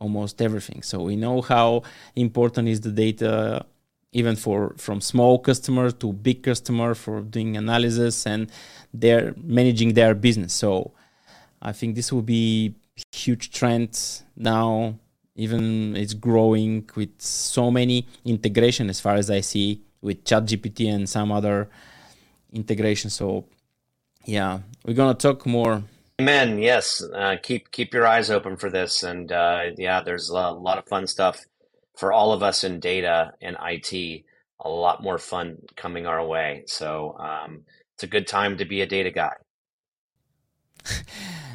almost 0.00 0.40
everything 0.42 0.82
so 0.82 1.02
we 1.02 1.16
know 1.16 1.40
how 1.40 1.82
important 2.14 2.68
is 2.68 2.80
the 2.80 2.90
data 2.90 3.64
even 4.12 4.36
for 4.36 4.74
from 4.76 5.00
small 5.00 5.38
customer 5.38 5.90
to 5.90 6.12
big 6.12 6.42
customer 6.42 6.94
for 6.94 7.20
doing 7.20 7.56
analysis 7.56 8.26
and 8.26 8.50
they're 8.92 9.34
managing 9.42 9.94
their 9.94 10.14
business 10.14 10.52
so 10.52 10.92
i 11.62 11.72
think 11.72 11.94
this 11.94 12.12
will 12.12 12.22
be 12.22 12.74
huge 13.12 13.50
trend 13.50 14.22
now 14.36 14.94
even 15.34 15.96
it's 15.96 16.14
growing 16.14 16.88
with 16.94 17.10
so 17.18 17.70
many 17.70 18.06
integration 18.24 18.88
as 18.90 19.00
far 19.00 19.14
as 19.14 19.30
i 19.30 19.40
see 19.40 19.80
with 20.06 20.24
ChatGPT 20.24 20.88
and 20.92 21.08
some 21.08 21.32
other 21.32 21.68
integration. 22.52 23.10
So, 23.10 23.44
yeah, 24.24 24.60
we're 24.84 24.94
gonna 24.94 25.14
talk 25.14 25.44
more. 25.46 25.82
Amen. 26.18 26.58
Yes, 26.58 27.04
uh, 27.14 27.36
keep 27.42 27.70
keep 27.70 27.92
your 27.92 28.06
eyes 28.06 28.30
open 28.30 28.56
for 28.56 28.70
this, 28.70 29.02
and 29.02 29.30
uh, 29.30 29.64
yeah, 29.76 30.00
there's 30.00 30.30
a 30.30 30.50
lot 30.50 30.78
of 30.78 30.86
fun 30.86 31.06
stuff 31.06 31.44
for 31.94 32.10
all 32.10 32.32
of 32.32 32.42
us 32.42 32.64
in 32.64 32.80
data 32.80 33.32
and 33.42 33.54
IT. 33.62 34.24
A 34.60 34.68
lot 34.68 35.02
more 35.02 35.18
fun 35.18 35.58
coming 35.76 36.06
our 36.06 36.26
way. 36.26 36.62
So 36.66 37.14
um, 37.18 37.64
it's 37.94 38.04
a 38.04 38.06
good 38.06 38.26
time 38.26 38.56
to 38.56 38.64
be 38.64 38.80
a 38.80 38.86
data 38.86 39.10
guy. 39.10 39.34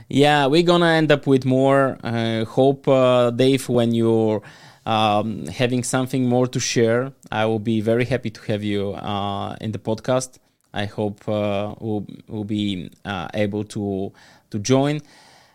yeah, 0.10 0.46
we're 0.46 0.62
gonna 0.62 0.92
end 0.92 1.12
up 1.12 1.26
with 1.26 1.44
more. 1.44 1.98
Uh, 2.04 2.46
hope, 2.46 2.88
uh, 2.88 3.32
Dave, 3.32 3.68
when 3.68 3.96
you're 3.96 4.44
um, 4.86 5.48
having 5.48 5.84
something 5.84 6.30
more 6.30 6.46
to 6.46 6.60
share, 6.60 7.14
I 7.32 7.48
will 7.48 7.60
be 7.60 7.82
very 7.82 8.06
happy 8.06 8.30
to 8.30 8.42
have 8.52 8.64
you 8.64 8.92
uh, 8.92 9.56
in 9.60 9.72
the 9.72 9.80
podcast. 9.80 10.38
I 10.72 10.86
hope 10.86 11.28
uh, 11.28 11.76
we'll, 11.82 12.06
we'll 12.30 12.46
be 12.46 12.92
able 13.34 13.66
to 13.66 14.14
to 14.52 14.60
join. 14.60 15.02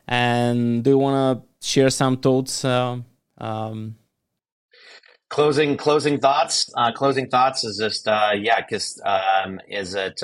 And 0.09 0.85
do 0.85 0.91
you 0.91 0.99
want 0.99 1.41
to 1.61 1.67
share 1.67 1.91
some 1.91 2.19
thoughts? 2.19 2.65
Uh, 2.65 2.99
um, 3.39 3.97
closing 5.29 5.77
closing 5.77 6.19
thoughts. 6.19 6.71
Uh, 6.77 6.93
closing 6.93 7.29
thoughts 7.29 7.65
is 7.65 7.79
just 7.79 8.07
uh, 8.07 8.33
yeah, 8.37 8.61
because 8.61 9.01
um, 9.05 9.61
is 9.69 9.95
it 9.95 10.21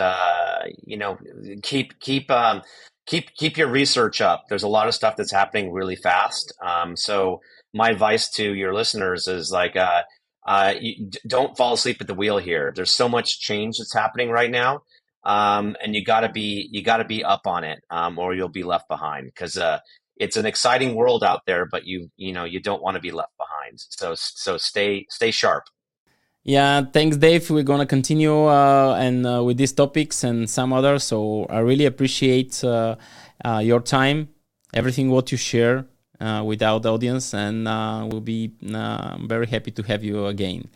you 0.85 0.97
know 0.97 1.19
keep 1.63 1.99
keep. 2.01 2.31
Um, 2.31 2.63
keep 3.07 3.35
keep 3.35 3.57
your 3.57 3.69
research 3.69 4.21
up. 4.21 4.45
There's 4.49 4.63
a 4.63 4.69
lot 4.69 4.89
of 4.89 4.95
stuff 4.95 5.17
that's 5.17 5.33
happening 5.33 5.73
really 5.73 5.97
fast. 5.97 6.55
Um, 6.63 6.97
so 6.97 7.41
my 7.73 7.91
advice 7.91 8.29
to 8.31 8.55
your 8.55 8.75
listeners 8.75 9.29
is 9.29 9.51
like, 9.51 9.77
uh, 9.77 10.03
uh, 10.47 10.75
you, 10.81 11.11
don't 11.27 11.57
fall 11.57 11.75
asleep 11.75 11.99
at 12.01 12.07
the 12.07 12.15
wheel 12.15 12.39
here. 12.39 12.73
There's 12.75 12.91
so 12.91 13.09
much 13.09 13.41
change 13.41 13.79
that's 13.79 13.95
happening 13.95 14.31
right 14.31 14.51
now. 14.51 14.83
Um, 15.25 15.77
and 15.83 15.95
you 15.95 16.05
got 16.05 16.21
to 16.21 16.29
be 16.29 16.69
you 16.71 16.83
got 16.83 16.99
to 16.99 17.05
be 17.05 17.25
up 17.25 17.47
on 17.47 17.65
it, 17.65 17.83
um, 17.91 18.19
or 18.19 18.35
you'll 18.35 18.49
be 18.49 18.65
left 18.65 18.89
behind 18.89 19.27
because 19.27 19.57
uh, 19.57 19.79
it's 20.17 20.37
an 20.37 20.47
exciting 20.47 20.95
world 20.95 21.23
out 21.25 21.43
there, 21.47 21.67
but 21.67 21.87
you 21.87 22.11
you 22.17 22.33
know 22.33 22.45
you 22.45 22.61
don't 22.61 22.83
want 22.83 22.97
to 22.97 23.01
be 23.01 23.11
left 23.11 23.33
behind. 23.39 23.79
So 23.91 24.15
so 24.17 24.57
stay 24.57 25.07
stay 25.09 25.31
sharp. 25.31 25.65
Yeah, 26.45 26.83
thanks, 26.93 27.17
Dave. 27.17 27.49
We're 27.51 27.63
gonna 27.63 27.87
continue 27.87 28.47
uh, 28.47 28.97
and 28.99 29.27
uh, 29.27 29.45
with 29.45 29.59
these 29.59 29.73
topics 29.73 30.25
and 30.25 30.51
some 30.51 30.73
others. 30.73 31.05
So 31.05 31.47
I 31.49 31.61
really 31.61 31.87
appreciate 31.87 32.63
uh, 32.65 32.97
uh 33.45 33.59
your 33.59 33.81
time, 33.81 34.29
everything 34.75 35.09
what 35.11 35.31
you 35.31 35.39
share 35.39 35.87
uh, 36.21 36.43
with 36.45 36.63
our 36.63 36.81
audience, 36.87 37.33
and 37.33 37.69
uh, 37.69 38.07
we'll 38.11 38.21
be 38.21 38.53
very 38.61 39.47
happy 39.47 39.71
to 39.71 39.83
have 39.83 40.03
you 40.03 40.27
again. 40.27 40.69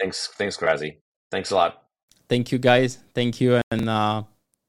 Thanks, 0.00 0.28
thanks, 0.36 0.56
Grazi. 0.56 0.96
Thanks 1.30 1.52
a 1.52 1.54
lot. 1.54 1.81
Thank 2.32 2.50
you, 2.50 2.56
guys. 2.56 2.96
Thank 3.12 3.42
you, 3.42 3.60
and 3.70 3.90
uh, 3.90 4.22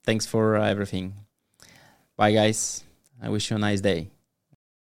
thanks 0.04 0.26
for 0.26 0.58
uh, 0.58 0.68
everything. 0.68 1.14
Bye, 2.18 2.34
guys. 2.34 2.84
I 3.22 3.30
wish 3.30 3.50
you 3.50 3.56
a 3.56 3.60
nice 3.60 3.80
day. 3.80 4.13